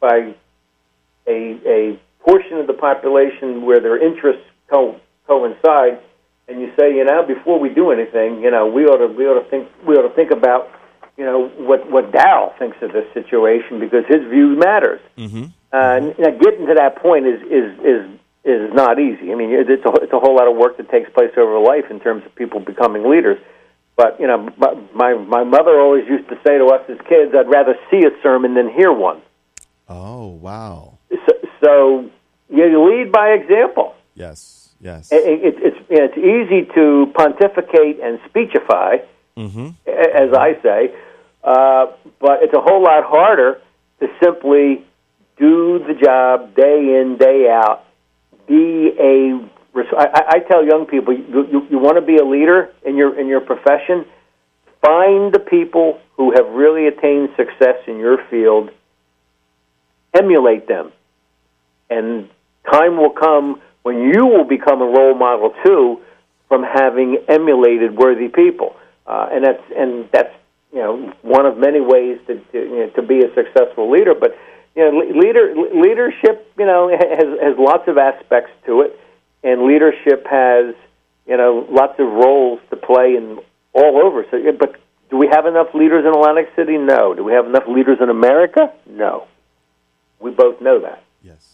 by 0.00 0.34
a, 1.26 1.58
a 1.66 2.00
portion 2.20 2.58
of 2.58 2.66
the 2.66 2.72
population 2.72 3.64
where 3.64 3.80
their 3.80 4.02
interests 4.02 4.44
co- 4.70 4.98
coincide, 5.26 6.00
and 6.48 6.60
you 6.60 6.72
say, 6.78 6.94
you 6.94 7.04
know, 7.04 7.22
before 7.26 7.58
we 7.58 7.68
do 7.68 7.90
anything, 7.90 8.42
you 8.42 8.50
know, 8.50 8.66
we 8.66 8.84
ought 8.84 8.98
to 8.98 9.06
we 9.06 9.24
ought 9.26 9.42
to 9.42 9.48
think 9.48 9.68
we 9.86 9.94
ought 9.94 10.08
to 10.08 10.14
think 10.14 10.30
about, 10.30 10.68
you 11.16 11.24
know, 11.24 11.48
what 11.58 11.90
what 11.90 12.12
Darrell 12.12 12.52
thinks 12.58 12.76
of 12.82 12.92
this 12.92 13.06
situation 13.14 13.80
because 13.80 14.04
his 14.08 14.20
view 14.30 14.56
matters. 14.56 15.00
Mm-hmm. 15.16 15.44
Uh, 15.72 16.12
now, 16.18 16.30
getting 16.38 16.66
to 16.66 16.74
that 16.74 16.96
point 17.02 17.26
is 17.26 17.40
is 17.42 17.78
is 17.80 18.20
is 18.44 18.72
not 18.74 18.98
easy. 18.98 19.32
I 19.32 19.34
mean, 19.34 19.50
it's 19.52 19.84
a, 19.84 19.92
it's 20.02 20.12
a 20.12 20.20
whole 20.20 20.36
lot 20.36 20.48
of 20.48 20.56
work 20.56 20.76
that 20.76 20.90
takes 20.90 21.10
place 21.10 21.32
over 21.36 21.58
life 21.58 21.90
in 21.90 21.98
terms 22.00 22.24
of 22.26 22.34
people 22.34 22.60
becoming 22.60 23.08
leaders. 23.08 23.38
But 23.96 24.18
you 24.20 24.26
know, 24.26 24.50
my 24.94 25.14
my 25.14 25.44
mother 25.44 25.80
always 25.80 26.06
used 26.08 26.28
to 26.28 26.36
say 26.44 26.58
to 26.58 26.66
us 26.66 26.82
as 26.88 26.98
kids, 27.08 27.32
"I'd 27.34 27.48
rather 27.48 27.76
see 27.90 28.04
a 28.04 28.10
sermon 28.22 28.54
than 28.54 28.68
hear 28.68 28.92
one." 28.92 29.22
Oh 29.88 30.28
wow! 30.28 30.98
So, 31.10 31.32
so 31.62 32.10
you 32.50 32.90
lead 32.90 33.12
by 33.12 33.28
example. 33.30 33.94
Yes, 34.14 34.74
yes. 34.80 35.12
It, 35.12 35.24
it, 35.24 35.54
it's 35.58 35.86
it's 35.88 36.18
easy 36.18 36.66
to 36.74 37.12
pontificate 37.14 38.00
and 38.02 38.18
speechify, 38.28 38.98
mm-hmm. 39.36 39.68
as 39.86 40.32
I 40.34 40.58
say, 40.60 40.94
uh, 41.44 41.86
but 42.20 42.42
it's 42.42 42.54
a 42.54 42.60
whole 42.60 42.82
lot 42.82 43.04
harder 43.04 43.60
to 44.00 44.08
simply 44.20 44.84
do 45.38 45.78
the 45.78 45.94
job 45.94 46.54
day 46.56 47.00
in 47.00 47.16
day 47.16 47.48
out. 47.48 47.84
Be 48.46 48.92
a 48.98 49.50
I, 49.76 50.22
I 50.28 50.38
tell 50.40 50.64
young 50.64 50.86
people, 50.86 51.12
you, 51.12 51.46
you, 51.50 51.66
you 51.70 51.78
want 51.78 51.96
to 51.96 52.02
be 52.02 52.16
a 52.16 52.24
leader 52.24 52.72
in 52.84 52.96
your 52.96 53.18
in 53.18 53.26
your 53.26 53.40
profession. 53.40 54.06
Find 54.80 55.32
the 55.32 55.40
people 55.40 56.00
who 56.16 56.32
have 56.32 56.46
really 56.52 56.86
attained 56.86 57.30
success 57.36 57.76
in 57.86 57.98
your 57.98 58.18
field 58.30 58.70
emulate 60.14 60.68
them. 60.68 60.92
And 61.90 62.28
time 62.70 62.96
will 62.96 63.10
come 63.10 63.60
when 63.82 63.98
you 63.98 64.26
will 64.26 64.44
become 64.44 64.80
a 64.80 64.86
role 64.86 65.14
model 65.14 65.54
too 65.64 66.00
from 66.48 66.62
having 66.62 67.18
emulated 67.28 67.96
worthy 67.96 68.28
people. 68.28 68.76
Uh, 69.06 69.28
and 69.32 69.44
that's 69.44 69.62
and 69.76 70.08
that's 70.12 70.34
you 70.72 70.78
know 70.78 71.12
one 71.22 71.46
of 71.46 71.58
many 71.58 71.80
ways 71.80 72.18
to 72.26 72.38
to, 72.52 72.58
you 72.58 72.78
know, 72.78 72.90
to 72.90 73.02
be 73.02 73.20
a 73.20 73.34
successful 73.34 73.90
leader. 73.90 74.14
But 74.14 74.36
you 74.74 74.82
know, 74.82 74.98
leader 74.98 75.54
leadership 75.74 76.52
you 76.58 76.66
know 76.66 76.88
has 76.88 77.38
has 77.42 77.58
lots 77.58 77.88
of 77.88 77.98
aspects 77.98 78.50
to 78.66 78.82
it, 78.82 78.98
and 79.42 79.62
leadership 79.62 80.26
has 80.26 80.74
you 81.26 81.36
know 81.36 81.66
lots 81.70 81.98
of 81.98 82.06
roles 82.06 82.60
to 82.70 82.76
play 82.76 83.16
in 83.16 83.38
all 83.72 84.00
over. 84.02 84.24
So, 84.30 84.38
but 84.58 84.76
do 85.10 85.18
we 85.18 85.28
have 85.28 85.46
enough 85.46 85.74
leaders 85.74 86.04
in 86.04 86.10
Atlantic 86.10 86.50
City? 86.56 86.76
No. 86.76 87.14
Do 87.14 87.22
we 87.22 87.32
have 87.32 87.46
enough 87.46 87.68
leaders 87.68 87.98
in 88.00 88.08
America? 88.08 88.72
No. 88.86 89.26
We 90.18 90.30
both 90.30 90.60
know 90.60 90.80
that. 90.80 91.04
Yes. 91.22 91.53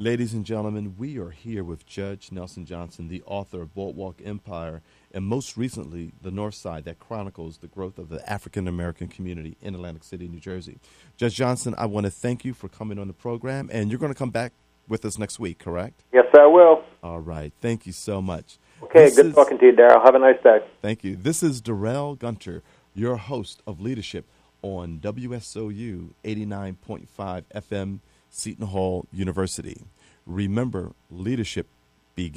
Ladies 0.00 0.32
and 0.32 0.46
gentlemen, 0.46 0.94
we 0.96 1.18
are 1.18 1.30
here 1.30 1.64
with 1.64 1.84
Judge 1.84 2.30
Nelson 2.30 2.64
Johnson, 2.64 3.08
the 3.08 3.20
author 3.26 3.62
of 3.62 3.74
Boardwalk 3.74 4.22
Empire, 4.24 4.80
and 5.12 5.24
most 5.24 5.56
recently, 5.56 6.12
The 6.22 6.30
Northside, 6.30 6.84
that 6.84 7.00
chronicles 7.00 7.58
the 7.58 7.66
growth 7.66 7.98
of 7.98 8.08
the 8.08 8.22
African 8.30 8.68
American 8.68 9.08
community 9.08 9.56
in 9.60 9.74
Atlantic 9.74 10.04
City, 10.04 10.28
New 10.28 10.38
Jersey. 10.38 10.78
Judge 11.16 11.34
Johnson, 11.34 11.74
I 11.76 11.86
want 11.86 12.06
to 12.06 12.12
thank 12.12 12.44
you 12.44 12.54
for 12.54 12.68
coming 12.68 12.96
on 13.00 13.08
the 13.08 13.12
program, 13.12 13.70
and 13.72 13.90
you're 13.90 13.98
going 13.98 14.12
to 14.12 14.18
come 14.18 14.30
back 14.30 14.52
with 14.86 15.04
us 15.04 15.18
next 15.18 15.40
week, 15.40 15.58
correct? 15.58 16.04
Yes, 16.12 16.26
I 16.32 16.46
will. 16.46 16.84
All 17.02 17.18
right. 17.18 17.52
Thank 17.60 17.84
you 17.84 17.92
so 17.92 18.22
much. 18.22 18.58
Okay, 18.84 19.06
this 19.06 19.16
good 19.16 19.26
is, 19.26 19.34
talking 19.34 19.58
to 19.58 19.66
you, 19.66 19.72
Darrell. 19.72 20.00
Have 20.04 20.14
a 20.14 20.20
nice 20.20 20.40
day. 20.44 20.60
Thank 20.80 21.02
you. 21.02 21.16
This 21.16 21.42
is 21.42 21.60
Darrell 21.60 22.14
Gunter, 22.14 22.62
your 22.94 23.16
host 23.16 23.64
of 23.66 23.80
Leadership 23.80 24.26
on 24.62 25.00
WSOU 25.00 26.10
89.5 26.24 27.42
FM, 27.52 27.98
Seton 28.30 28.68
Hall 28.68 29.06
University. 29.12 29.84
Remember, 30.26 30.92
leadership 31.10 31.66
begins. 32.14 32.36